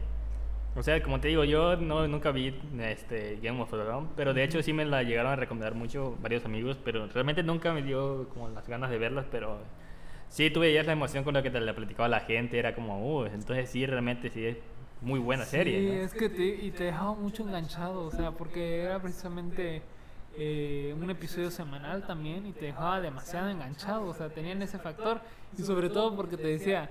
[0.76, 4.44] o sea, como te digo, yo no, nunca vi este, Game of Thrones, pero de
[4.44, 8.28] hecho sí me la llegaron a recomendar mucho varios amigos, pero realmente nunca me dio
[8.30, 9.60] como las ganas de verlas, pero
[10.28, 13.20] sí tuve ya la emoción con la que te la platicaba la gente, era como,
[13.20, 14.58] uh, entonces sí, realmente sí es
[15.02, 15.80] muy buena serie.
[15.80, 16.02] Sí, ¿no?
[16.04, 19.82] es que te, y te dejaba mucho enganchado, o sea, porque era precisamente
[20.38, 25.22] eh, un episodio semanal también y te dejaba demasiado enganchado, o sea, tenían ese factor
[25.58, 26.90] y sobre todo porque te decía,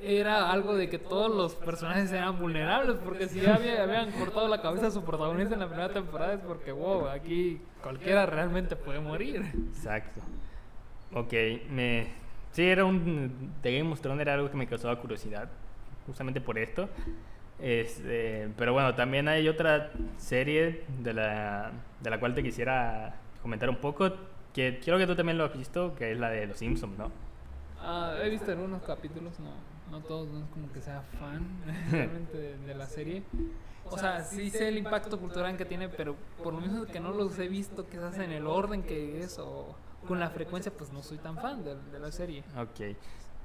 [0.00, 4.46] era algo de que todos los personajes eran vulnerables, porque si ya había- habían cortado
[4.48, 8.76] la cabeza a su protagonista en la primera temporada es porque, wow, aquí cualquiera realmente
[8.76, 9.42] puede morir.
[9.68, 10.20] Exacto.
[11.14, 11.32] Ok,
[11.70, 12.08] me...
[12.52, 13.52] Sí, era un...
[13.62, 15.48] The Game of Thrones era algo que me causaba curiosidad,
[16.06, 16.88] justamente por esto.
[17.58, 21.70] Este, pero bueno, también hay otra serie de la,
[22.02, 24.10] de la cual te quisiera comentar un poco,
[24.52, 27.10] que creo que tú también lo has visto, que es la de Los Simpsons, ¿no?
[27.80, 29.75] Ah, he visto en unos capítulos, no.
[29.90, 31.46] No todos no es como que sea fan
[31.90, 33.22] realmente de, de la serie.
[33.88, 37.12] O sea, sí sé el impacto cultural que tiene, pero por lo mismo que no
[37.12, 41.02] los he visto quizás en el orden que es o con la frecuencia, pues no
[41.02, 42.42] soy tan fan de, de la serie.
[42.56, 42.96] Ok.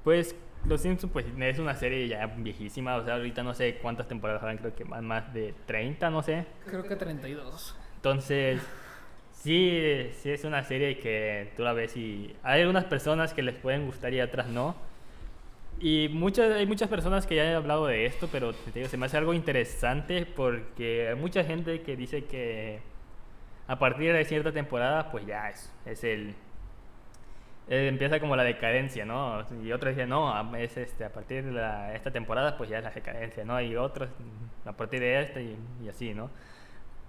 [0.04, 4.08] Pues Los Simpsons pues, es una serie ya viejísima, o sea, ahorita no sé cuántas
[4.08, 6.46] temporadas habrán, creo que más, más de 30, no sé.
[6.66, 7.76] Creo que 32.
[7.96, 8.60] Entonces,
[9.32, 13.54] sí, sí es una serie que tú la ves y hay algunas personas que les
[13.54, 14.74] pueden gustar y otras no.
[15.80, 18.96] Y muchas, hay muchas personas que ya han hablado de esto, pero te digo, se
[18.96, 22.80] me hace algo interesante porque hay mucha gente que dice que
[23.66, 26.34] a partir de cierta temporada, pues ya es, es el...
[27.68, 29.44] eh, empieza como la decadencia, ¿no?
[29.64, 32.78] Y otros dicen, no, a- es este, a partir de la- esta temporada, pues ya
[32.78, 33.60] es la decadencia, ¿no?
[33.60, 34.08] Y otros
[34.64, 36.30] mm, a partir de esta y, y así, ¿no?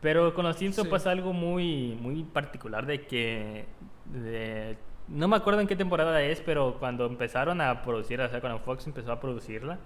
[0.01, 0.91] Pero con los Simpsons Sí.
[0.91, 3.65] pasa algo muy, muy particular de que...
[4.05, 8.41] de- no me acuerdo en qué temporada es, pero cuando empezaron a producir, o sea,
[8.41, 9.79] cuando Fox empezó a producirla,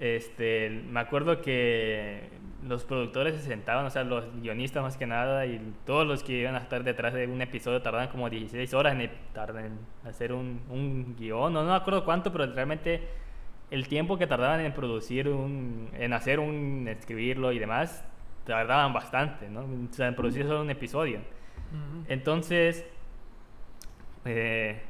[0.00, 2.28] este, me acuerdo que
[2.66, 6.32] los productores se sentaban, o sea, los guionistas más que nada, y todos los que
[6.32, 9.10] iban a estar detrás de un episodio tardaban como 16 horas en,
[10.04, 13.02] hacer un, un guion, no, no me acuerdo cuánto, pero realmente
[13.70, 18.04] el tiempo que tardaban en producir un, en hacer un, escribirlo y demás,
[18.44, 19.60] tardaban bastante, ¿no?
[19.60, 21.20] O sea, en producir solo un episodio.
[22.06, 22.86] Entonces,
[24.24, 24.82] eh,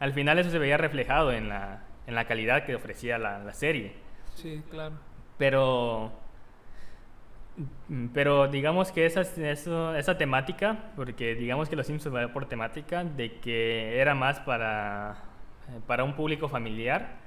[0.00, 3.54] al final eso se veía reflejado en la, en la calidad que ofrecía la, la
[3.54, 3.94] serie.
[4.34, 4.96] Sí, claro.
[5.38, 6.12] Pero,
[8.12, 13.04] pero digamos que esa, eso- esa temática, porque digamos que Los Simpsons va por temática,
[13.04, 15.16] de que era más para,
[15.68, 17.24] eh, para un público familiar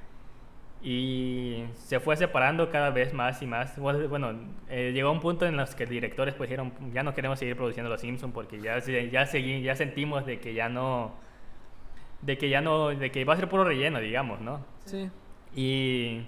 [0.82, 3.78] y se fue separando cada vez más y más.
[3.80, 4.34] Bueno,
[4.70, 7.90] eh, llegó un punto en los que directores pues dijeron, ya no queremos seguir produciendo
[7.90, 11.16] Los Simpsons porque ya, ya sentimos de que ya no...
[12.22, 14.66] De que ya no, de que va a ser puro relleno, digamos, ¿no?
[14.86, 15.10] Sí.
[15.56, 16.22] Y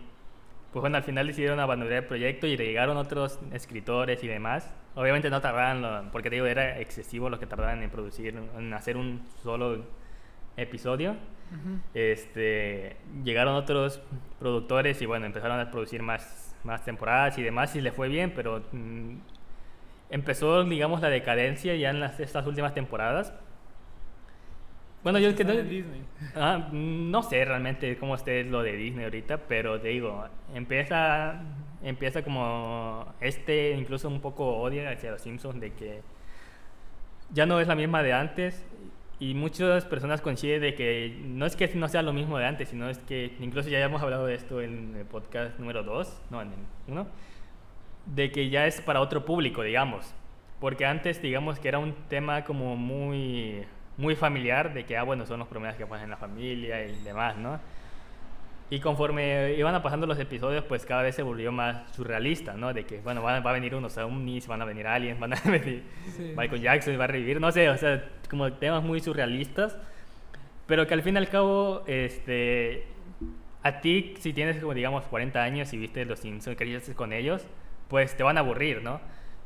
[0.72, 4.74] pues bueno, al final decidieron abandonar el proyecto y llegaron otros escritores y demás.
[4.96, 8.74] Obviamente no tardaban, lo- porque te digo, era excesivo lo que tardaban en producir, en
[8.74, 9.84] hacer un solo
[10.56, 11.12] episodio.
[11.52, 11.80] Ujú.
[11.94, 14.02] Este, llegaron otros
[14.40, 18.32] productores y bueno, empezaron a producir más, más temporadas y demás y les fue bien,
[18.34, 19.16] pero mm,
[20.10, 23.34] empezó, digamos, la decadencia ya en las, estas últimas temporadas.
[25.04, 26.04] Bueno, yo es que no, Disney.
[26.36, 31.42] Ah, no sé realmente cómo esté lo de Disney ahorita, pero te digo, empieza,
[31.84, 36.02] empieza como este, incluso un poco odio hacia los Simpsons de que
[37.34, 38.64] ya no es la misma de antes
[39.22, 42.70] y muchas personas coinciden de que no es que no sea lo mismo de antes,
[42.70, 46.42] sino es que incluso ya hemos hablado de esto en el podcast número 2, no,
[46.42, 46.56] en el
[46.88, 47.08] 1,
[48.08, 50.14] de que ya es para otro público, digamos.
[50.60, 53.64] Porque antes, digamos que era un tema como muy,
[54.02, 57.02] muy familiar, de que, ah, bueno, son los problemas que pasan en la familia y
[57.04, 57.60] demás, ¿no?
[58.70, 62.74] Y conforme iban pasando los episodios, pues cada vez se volvió más surrealista, ¿no?
[62.74, 65.36] De que, bueno, van- va a venir unos ovnis, van a venir aliens, van a
[65.46, 65.84] venir
[66.16, 66.34] Sí.
[66.38, 69.78] Michael Jackson va a revivir, no sé, o sea, como temas muy surrealistas,
[70.68, 72.86] pero que al fin y al cabo, este,
[73.62, 77.46] a ti, si tienes como digamos 40 años y viste Los Simpsons, creciste con ellos,
[77.90, 79.02] pues te van a aburrir, ¿no?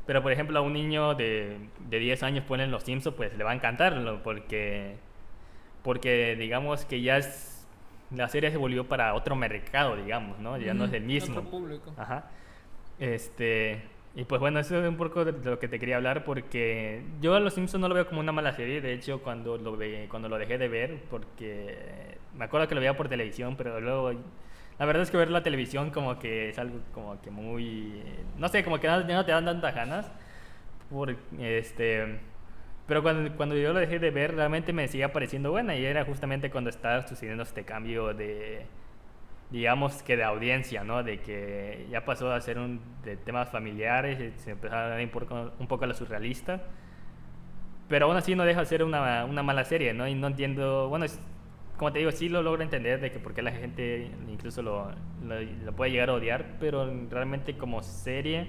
[0.05, 1.57] Pero por ejemplo a un niño de,
[1.89, 4.21] de 10 años ponen Los Simpsons, pues le va a encantar, ¿no?
[4.21, 4.97] porque,
[5.83, 7.67] porque digamos que ya es,
[8.11, 10.57] la serie se volvió para otro mercado, digamos, ¿no?
[10.57, 11.39] Ya no es el mismo.
[11.39, 11.93] Otro público.
[11.97, 12.29] Ajá.
[12.99, 13.81] Este,
[14.15, 17.35] y pues bueno, eso es un poco de lo que te quería hablar porque yo
[17.35, 20.07] a Los Simpsons no lo veo como una mala serie, de hecho cuando lo ve,
[20.09, 24.13] cuando lo dejé de ver porque me acuerdo que lo veía por televisión, pero luego
[24.79, 28.03] la verdad es que ver la televisión como que es algo como que muy
[28.37, 30.11] no sé, como que no- no te dan tantas ganas
[30.89, 32.19] por este
[32.87, 36.05] pero cuando, cuando yo lo dejé de ver realmente me seguía pareciendo buena y era
[36.05, 38.65] justamente cuando estaba sucediendo este cambio de
[39.51, 41.03] digamos que de audiencia, ¿no?
[41.03, 45.09] De que ya pasó a ser un, de temas familiares, se empezó a dar un
[45.67, 46.61] poco, a lo surrealista.
[47.87, 50.07] Pero aún así no deja de ser una, una mala serie, ¿no?
[50.07, 51.05] Y no entiendo, bueno,
[51.77, 54.91] como te digo, sí lo logro entender de que por qué la gente incluso lo,
[55.23, 58.47] lo, lo puede llegar a odiar, pero realmente como serie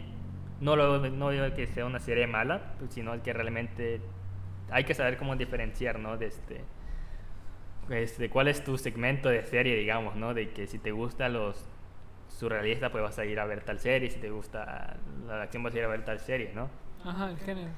[0.61, 4.01] no lo no veo que sea una serie mala, pues, sino que realmente
[4.70, 6.16] hay que saber cómo diferenciar, ¿no?
[6.16, 6.64] De este,
[7.91, 10.35] este, cuál es tu segmento de serie, digamos, ¿no?
[10.35, 11.64] De que si te gusta los
[12.29, 14.97] surrealistas, pues vas a ir a ver tal serie, si te gusta
[15.27, 16.68] la acción vas a ir a ver tal serie, ¿no?
[17.05, 17.70] Ajá, el género.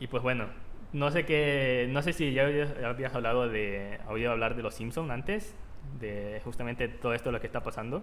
[0.00, 0.46] Y pues bueno,
[0.92, 2.44] no sé qué, no sé si ya
[2.86, 5.54] habías, hablado de, oído hablar de los Simpsons antes,
[6.00, 8.02] de justamente todo esto lo que está pasando.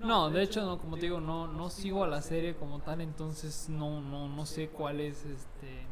[0.00, 3.00] No, de hecho, no, como te digo, no, no sigo a la serie como tal,
[3.00, 5.86] entonces no, no, no sé cuál es este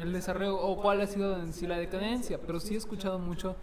[0.00, 3.56] el desarrollo o cuál ha sido en sí la decadencia, pero sí he escuchado mucho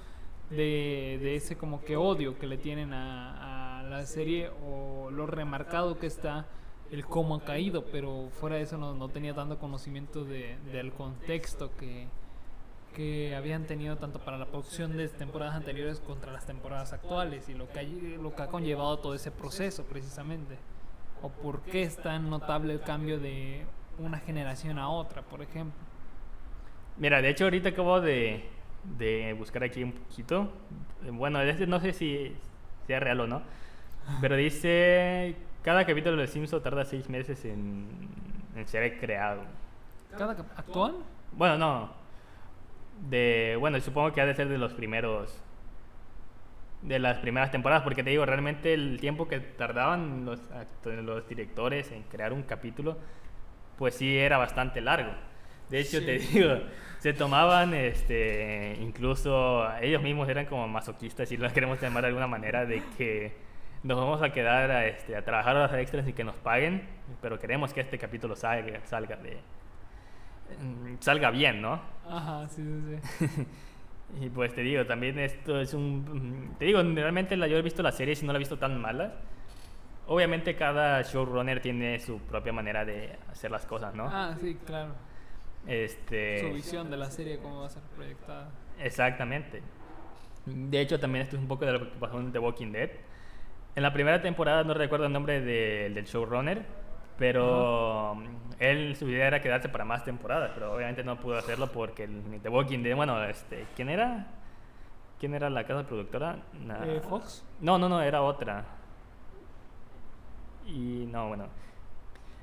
[0.52, 5.26] de, de ese como que odio que le tienen a, a la serie o lo
[5.26, 6.46] remarcado que está
[6.92, 10.92] el cómo ha caído, pero fuera de eso no, no tenía tanto conocimiento de, del
[10.94, 12.08] contexto que,
[12.94, 17.54] que habían tenido tanto para la producción de temporadas anteriores contra las temporadas actuales y
[17.54, 20.58] lo que, hay- lo que ha conllevado todo ese proceso precisamente.
[21.22, 23.66] O por qué es tan notable el cambio de
[23.98, 25.86] una generación a otra, por ejemplo.
[26.98, 28.44] Mira, de hecho ahorita acabo de,
[28.84, 30.52] de buscar aquí un poquito.
[31.12, 32.36] Bueno, este no sé si
[32.88, 33.44] sea real o no,
[34.20, 37.88] pero dice cada capítulo de Simpson tarda seis meses en,
[38.56, 39.42] en ser creado.
[40.18, 40.96] ¿Cada actual?
[41.32, 41.90] Bueno, no.
[43.10, 45.42] De, bueno, supongo que ha de ser de los primeros.
[46.82, 50.40] De las primeras temporadas, porque te digo, realmente el tiempo que tardaban los,
[51.28, 52.98] directores en crear un capítulo,
[53.78, 55.12] pues sí era bastante largo.
[55.70, 56.56] De hecho, te digo,
[57.00, 62.28] se tomaban, este, incluso ellos mismos eran como masoquistas, si lo queremos llamar de alguna
[62.28, 63.49] manera, de que
[63.84, 66.88] nos vamos a quedar a, este, a trabajar horas extras y que nos paguen,
[67.22, 69.38] pero queremos que este capítulo salga, salga de,
[70.62, 71.80] mm, salga bien, ¿no?
[72.08, 73.48] Ajá, sí, sí, sí.
[74.22, 76.56] Y pues te digo, también esto es un...
[76.58, 78.82] Te digo, realmente la, yo he visto la serie y no la he visto tan
[78.82, 79.14] mala.
[80.08, 84.08] Obviamente cada showrunner tiene su propia manera de hacer las cosas, ¿no?
[84.08, 84.94] Ah, sí, claro.
[85.68, 86.40] Este...
[86.42, 88.50] Su visión de la serie, cómo va a ser proyectada.
[88.80, 89.62] Exactamente.
[90.46, 92.90] De hecho, también esto es un poco de lo que pasó en The Walking Dead.
[93.80, 96.66] En la primera temporada no recuerdo el nombre de- del showrunner,
[97.18, 98.18] pero
[98.60, 102.42] él su idea era quedarse para más temporadas, pero obviamente no pudo hacerlo porque el,
[102.44, 104.28] The Walking Dead, bueno, este, ¿quién era?
[105.18, 106.36] ¿Quién era la casa productora?
[106.88, 107.46] Eh, ¿Fox?
[107.62, 108.66] No, no, no, era otra.
[110.68, 111.46] Y no, bueno.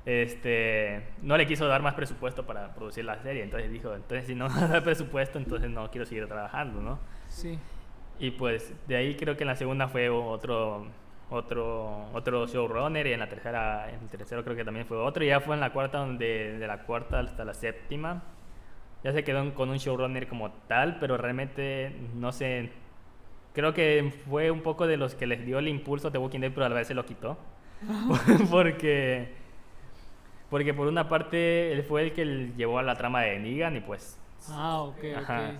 [0.06, 4.34] Este, no le quiso dar más presupuesto para producir la serie, entonces dijo, entonces si
[4.34, 6.98] no me da presupuesto, entonces no quiero seguir trabajando, ¿no?
[7.28, 7.58] Sí.
[8.18, 10.86] Y pues de ahí creo que en la segunda fue otro
[11.30, 15.24] otro otro showrunner y en la tercera en el tercero creo que también fue otro
[15.24, 18.22] y ya fue en la cuarta donde de la cuarta hasta la séptima
[19.02, 22.70] ya se quedó con un showrunner como tal, pero realmente no sé
[23.52, 26.52] creo que fue un poco de los que les dio el impulso The Walking Dead,
[26.52, 27.38] pero a la vez se lo quitó.
[28.50, 29.34] porque
[30.50, 33.80] porque por una parte él fue el que llevó a la trama de Negan y
[33.80, 34.18] pues
[34.50, 35.04] Ah, ok.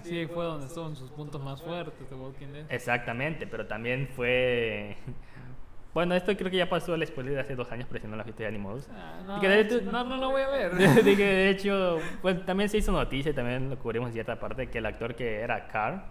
[0.02, 2.66] Sí, fue donde en sus puntos más fuertes de Walking Dead.
[2.68, 4.96] Exactamente, pero también fue.
[5.96, 8.16] Bueno, esto creo que ya pasó el spoiler de hace dos años, pero si no
[8.16, 8.86] la viste ya ni modos.
[8.94, 10.72] Ah, no, de hecho- no, no lo voy a ver.
[11.02, 14.38] de que de hecho, pues también se hizo noticia, y también lo cubrimos en cierta
[14.38, 16.04] parte, que el actor que era Carr,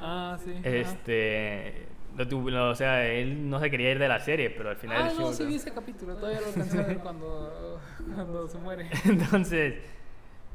[0.00, 0.54] Ah, sí.
[0.62, 1.88] este.
[2.16, 4.76] Lo tuvo- lo- o sea, él no se quería ir de la serie, pero al
[4.76, 6.14] final Ah, no, sí vi ese capítulo.
[6.14, 7.80] Todavía lo alcancé a ver cuando,
[8.14, 8.88] cuando se muere.
[9.04, 9.74] Entonces,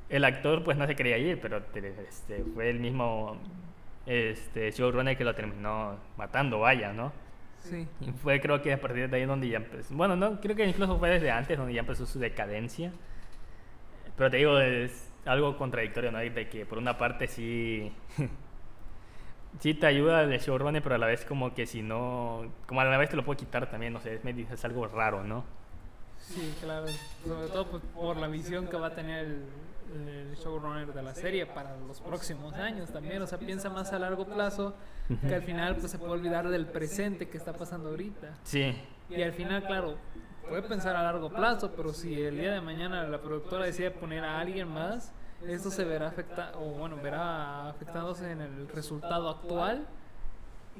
[0.07, 3.35] el actor pues no se quería ir, pero te- este, fue el mismo
[4.05, 7.11] este, showrunner que lo terminó matando, vaya, ¿no?
[7.61, 7.87] Sí.
[8.01, 9.93] Y fue creo que a partir de ahí donde ya empezó.
[9.95, 12.91] Bueno, no, creo que incluso fue desde antes donde ya empezó su decadencia.
[14.17, 16.19] Pero te digo, es algo contradictorio, ¿no?
[16.19, 17.91] De que por una parte sí.
[19.59, 22.51] sí te ayuda el showrunner, pero a la vez como que si no.
[22.67, 24.87] Como a la vez te lo puedo quitar también, no sé, es, medio- es algo
[24.87, 25.43] raro, ¿no?
[26.19, 26.85] Sí, claro.
[27.25, 29.43] Sobre todo pues, por la visión que va a tener el,
[29.93, 33.21] el showrunner de la serie para los próximos años también.
[33.21, 34.73] O sea, piensa más a largo plazo
[35.27, 38.37] que al final pues se puede olvidar del presente que está pasando ahorita.
[38.43, 38.75] Sí,
[39.09, 39.97] Y al final, claro,
[40.47, 44.23] puede pensar a largo plazo, pero si el día de mañana la productora decide poner
[44.23, 45.13] a alguien más,
[45.47, 49.87] esto se verá afecta o bueno, verá afectándose en el resultado actual.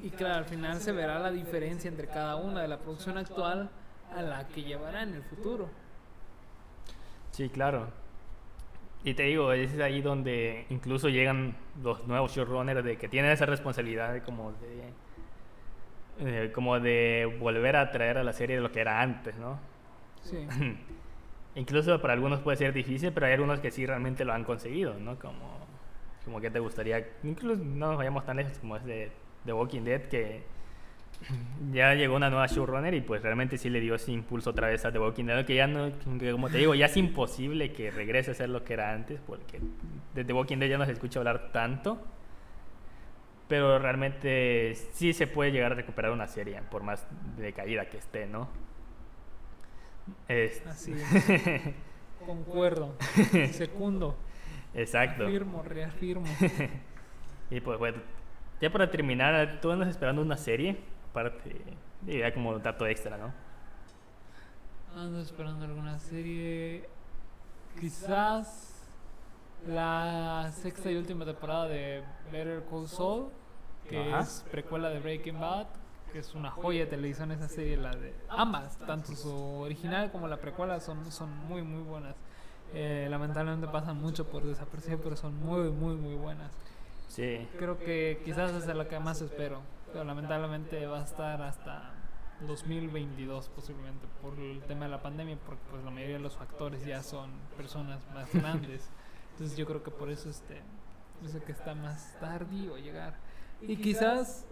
[0.02, 3.70] Y claro, al final se verá la diferencia entre cada una de la producción actual
[4.14, 5.68] a la que llevará en el futuro.
[7.30, 7.88] sí, claro.
[9.04, 13.46] Y te digo, es ahí donde incluso llegan los nuevos showrunners de que tienen esa
[13.46, 14.92] responsabilidad de como de
[16.20, 19.58] eh, como de volver a traer a la serie lo que era antes, ¿no?
[20.22, 20.46] Sí.
[21.54, 24.94] Incluso para algunos puede ser difícil, pero hay algunos que sí realmente lo han conseguido,
[24.94, 25.18] ¿no?
[25.18, 25.66] Como,
[26.24, 29.10] como que te gustaría, incluso no nos vayamos tan lejos como es de,
[29.44, 30.42] de Walking Dead, que
[31.72, 34.84] ya llegó una nueva showrunner y pues realmente sí le dio ese impulso otra vez
[34.84, 37.90] a The Walking Dead, que ya no, que como te digo, ya es imposible que
[37.90, 39.60] regrese a ser lo que era antes, porque
[40.14, 42.02] de The Walking Dead ya no se escucha hablar tanto,
[43.48, 47.06] pero realmente sí se puede llegar a recuperar una serie, por más
[47.36, 48.48] decaída que esté, ¿no?
[50.28, 51.74] Es- Así es.
[52.26, 52.94] Concuerdo.
[53.52, 54.16] Secundo.
[54.74, 55.24] Exacto.
[55.26, 56.26] Afirmo, reafirmo.
[57.50, 57.98] Y pues bueno,
[58.62, 60.78] ya para terminar, tú andas esperando una serie,
[61.12, 61.54] aparte,
[62.00, 63.32] digo, ya como dato extra, ¿no?
[64.96, 66.88] Ando esperando alguna serie.
[67.78, 68.88] Quizás
[69.66, 73.28] la sexta y última temporada de Better Call Saul.
[73.88, 74.20] que Ajá.
[74.20, 75.66] es precuela de Breaking Bad,
[76.12, 80.28] que es una joya de televisión esa serie, la de ambas, tanto su original como
[80.28, 82.14] la precuela son, son muy muy buenas.
[82.74, 86.52] Eh, lamentablemente pasan mucho por desapercibido, pero son muy muy muy buenas.
[87.08, 87.46] Sí.
[87.58, 89.60] Creo que quizás es la que más espero,
[89.92, 91.90] pero lamentablemente va a estar hasta
[92.46, 96.84] 2022 posiblemente por el tema de la pandemia, porque pues la mayoría de los factores
[96.84, 98.88] ya son personas más grandes.
[99.32, 100.60] Entonces yo creo que por eso este
[101.24, 103.14] es el que está más tardío llegar.
[103.60, 104.46] Y quizás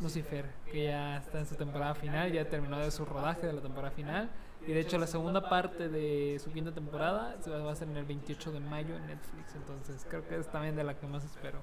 [0.00, 3.60] Lucifer, que ya está en su temporada final, ya terminó de su rodaje de la
[3.60, 4.30] temporada final.
[4.66, 7.88] Y de hecho la segunda parte de su quinta temporada se va va a hacer
[7.88, 9.54] en el 28 de mayo en Netflix.
[9.54, 11.58] Entonces creo que es también de la que más espero.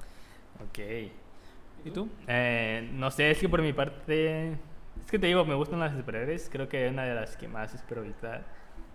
[0.62, 0.80] Ok.
[1.86, 2.10] ¿Y tú?
[2.28, 4.52] Eh, no sé, es que por mi parte.
[4.52, 6.50] Es que te digo, me gustan las superhéroes.
[6.52, 8.42] Creo que una de las que más espero ahorita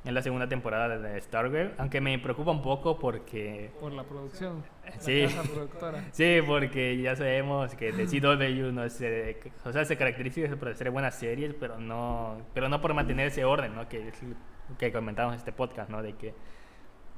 [0.05, 1.73] es la segunda temporada de Stargirl.
[1.79, 3.71] Aunque me preocupa un poco porque.
[3.81, 4.63] Por la producción.
[4.85, 5.23] La Sí.
[5.25, 6.05] casa productora.
[6.13, 10.91] Sí, porque ya sabemos que The CW no se, o sea, se caracteriza por hacer
[10.91, 13.89] buenas series, pero no, pero no por mantener ese orden, ¿no?
[13.89, 16.03] Que es lo que comentamos en este podcast, ¿no?
[16.03, 16.35] De que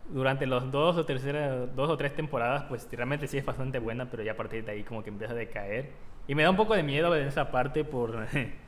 [0.09, 4.11] durante los dos o tercera, dos o tres temporadas, pues realmente sí es bastante buena,
[4.11, 5.91] pero ya a partir de ahí como que empieza a decaer.
[6.29, 8.27] Y me da un poco de miedo en esa parte por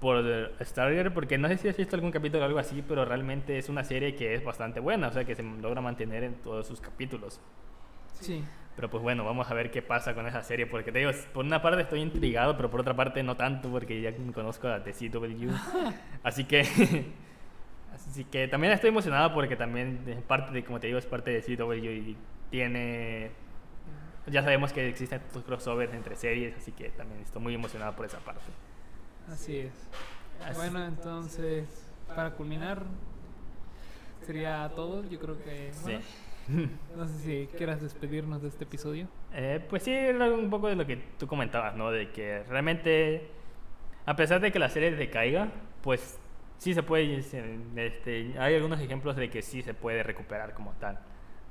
[0.00, 0.22] por
[0.60, 3.68] Stargirl, porque no sé si has visto algún capítulo o algo así, pero realmente es
[3.68, 6.80] una serie que es bastante buena, o sea, que se logra mantener en todos sus
[6.80, 7.40] capítulos.
[8.20, 8.44] Sí.
[8.76, 11.44] Pero pues bueno, vamos a ver qué pasa con esa serie, porque te digo, por
[11.46, 14.92] una parte estoy intrigado, pero por otra parte no tanto, porque ya conozco a The
[14.92, 15.50] CW.
[16.22, 16.62] así que,
[18.08, 21.30] así que también estoy emocionado porque también es parte de, como te digo, es parte
[21.30, 22.16] de CW y
[22.50, 23.30] tiene,
[24.26, 28.06] ya sabemos que existen estos crossovers entre series, así que también estoy muy emocionado por
[28.06, 28.42] esa parte.
[29.30, 29.72] Así es.
[30.44, 32.82] Así- Bueno, entonces, para culminar,
[34.24, 35.02] sería todo.
[35.08, 35.70] Yo creo que.
[35.72, 35.82] Sí.
[36.48, 39.08] bueno, no sé si quieras despedirnos de este episodio.
[39.32, 41.90] Eh, pues sí, un poco de lo que tú comentabas, ¿no?
[41.90, 43.28] De que realmente,
[44.04, 45.48] a pesar de que la serie decaiga,
[45.82, 46.18] pues
[46.58, 50.72] sí se puede, se- este, hay algunos ejemplos de que sí se puede recuperar como
[50.74, 50.98] tal.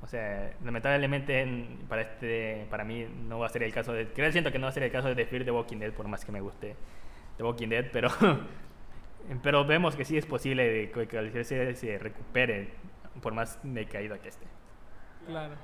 [0.02, 4.08] O sea, lamentablemente en- para este, para mí no va a ser el caso de,
[4.08, 5.94] creo siento que no va a ser el caso de The Fear the Walking Dead,
[5.94, 6.76] por más que me guste
[7.38, 8.10] The Walking Dead, pero,
[9.44, 12.70] pero vemos que sí es posible de que la serie se recupere,
[13.22, 14.46] por más decaída que esté.
[15.26, 15.56] Claro.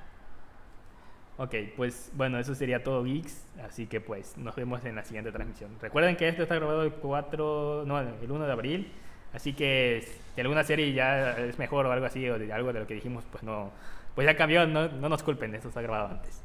[1.38, 5.32] Ok, pues bueno, eso sería todo Geeks, así que pues nos vemos en la siguiente
[5.32, 5.72] transmisión.
[5.82, 8.92] Recuerden que esto está grabado el 4, no, el 1 de abril,
[9.34, 12.80] así que si alguna serie ya es mejor o algo así, o de algo de
[12.82, 13.72] lo que dijimos, pues no,
[14.16, 16.42] pues ya cambió, no, no nos culpen, esto está grabado antes.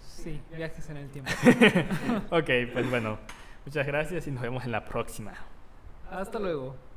[0.00, 1.30] Sí, viajes en el tiempo.
[2.30, 3.18] ok, pues bueno,
[3.64, 5.32] muchas gracias y nos vemos en la próxima.
[6.10, 6.87] Hasta luego.